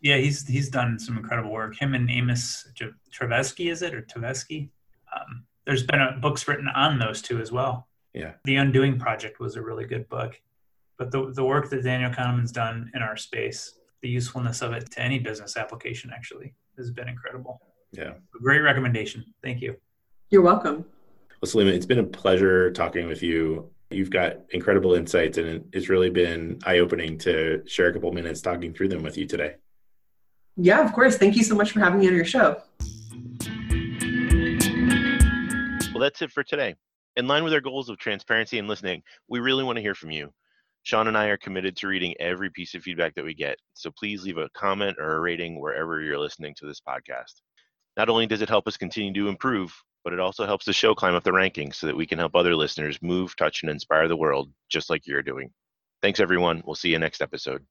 Yeah, 0.00 0.16
he's 0.16 0.46
he's 0.46 0.68
done 0.68 0.98
some 0.98 1.16
incredible 1.16 1.52
work. 1.52 1.76
Him 1.76 1.94
and 1.94 2.10
Amos 2.10 2.66
Tversky, 3.12 3.70
is 3.70 3.82
it 3.82 3.94
or 3.94 4.02
Tversky? 4.02 4.70
Um, 5.14 5.44
there's 5.64 5.84
been 5.84 6.00
a, 6.00 6.12
books 6.20 6.48
written 6.48 6.68
on 6.68 6.98
those 6.98 7.22
two 7.22 7.40
as 7.40 7.52
well. 7.52 7.86
Yeah, 8.12 8.32
The 8.44 8.56
Undoing 8.56 8.98
Project 8.98 9.40
was 9.40 9.56
a 9.56 9.62
really 9.62 9.84
good 9.84 10.08
book, 10.08 10.40
but 10.98 11.10
the 11.10 11.32
the 11.32 11.44
work 11.44 11.70
that 11.70 11.84
Daniel 11.84 12.10
Kahneman's 12.10 12.52
done 12.52 12.90
in 12.94 13.02
our 13.02 13.16
space, 13.16 13.78
the 14.00 14.08
usefulness 14.08 14.62
of 14.62 14.72
it 14.72 14.90
to 14.90 15.00
any 15.00 15.18
business 15.18 15.56
application, 15.56 16.10
actually, 16.12 16.54
has 16.76 16.90
been 16.90 17.08
incredible. 17.08 17.60
Yeah, 17.92 18.14
a 18.34 18.42
great 18.42 18.60
recommendation. 18.60 19.24
Thank 19.42 19.60
you. 19.60 19.76
You're 20.30 20.42
welcome. 20.42 20.84
Well, 21.40 21.50
Salima, 21.50 21.72
it's 21.72 21.86
been 21.86 21.98
a 21.98 22.04
pleasure 22.04 22.70
talking 22.72 23.06
with 23.06 23.22
you. 23.22 23.70
You've 23.94 24.10
got 24.10 24.38
incredible 24.50 24.94
insights, 24.94 25.38
and 25.38 25.68
it's 25.72 25.88
really 25.88 26.10
been 26.10 26.58
eye 26.64 26.78
opening 26.78 27.18
to 27.18 27.62
share 27.66 27.88
a 27.88 27.92
couple 27.92 28.12
minutes 28.12 28.40
talking 28.40 28.72
through 28.72 28.88
them 28.88 29.02
with 29.02 29.16
you 29.16 29.26
today. 29.26 29.56
Yeah, 30.56 30.84
of 30.84 30.92
course. 30.92 31.16
Thank 31.16 31.36
you 31.36 31.44
so 31.44 31.54
much 31.54 31.72
for 31.72 31.80
having 31.80 32.00
me 32.00 32.08
on 32.08 32.14
your 32.14 32.24
show. 32.24 32.60
Well, 35.92 36.00
that's 36.00 36.22
it 36.22 36.30
for 36.32 36.42
today. 36.42 36.74
In 37.16 37.26
line 37.26 37.44
with 37.44 37.52
our 37.52 37.60
goals 37.60 37.88
of 37.88 37.98
transparency 37.98 38.58
and 38.58 38.68
listening, 38.68 39.02
we 39.28 39.40
really 39.40 39.64
want 39.64 39.76
to 39.76 39.82
hear 39.82 39.94
from 39.94 40.10
you. 40.10 40.30
Sean 40.84 41.06
and 41.06 41.16
I 41.16 41.26
are 41.26 41.36
committed 41.36 41.76
to 41.76 41.86
reading 41.86 42.14
every 42.18 42.50
piece 42.50 42.74
of 42.74 42.82
feedback 42.82 43.14
that 43.14 43.24
we 43.24 43.34
get, 43.34 43.56
so 43.74 43.90
please 43.96 44.24
leave 44.24 44.38
a 44.38 44.48
comment 44.56 44.96
or 44.98 45.16
a 45.16 45.20
rating 45.20 45.60
wherever 45.60 46.00
you're 46.00 46.18
listening 46.18 46.54
to 46.58 46.66
this 46.66 46.80
podcast. 46.80 47.40
Not 47.96 48.08
only 48.08 48.26
does 48.26 48.42
it 48.42 48.48
help 48.48 48.66
us 48.66 48.76
continue 48.76 49.12
to 49.12 49.28
improve, 49.28 49.72
but 50.04 50.12
it 50.12 50.20
also 50.20 50.46
helps 50.46 50.64
the 50.64 50.72
show 50.72 50.94
climb 50.94 51.14
up 51.14 51.24
the 51.24 51.30
rankings 51.30 51.76
so 51.76 51.86
that 51.86 51.96
we 51.96 52.06
can 52.06 52.18
help 52.18 52.34
other 52.34 52.54
listeners 52.56 52.98
move, 53.02 53.36
touch, 53.36 53.62
and 53.62 53.70
inspire 53.70 54.08
the 54.08 54.16
world 54.16 54.50
just 54.68 54.90
like 54.90 55.06
you're 55.06 55.22
doing. 55.22 55.50
Thanks, 56.02 56.20
everyone. 56.20 56.62
We'll 56.64 56.74
see 56.74 56.90
you 56.90 56.98
next 56.98 57.22
episode. 57.22 57.64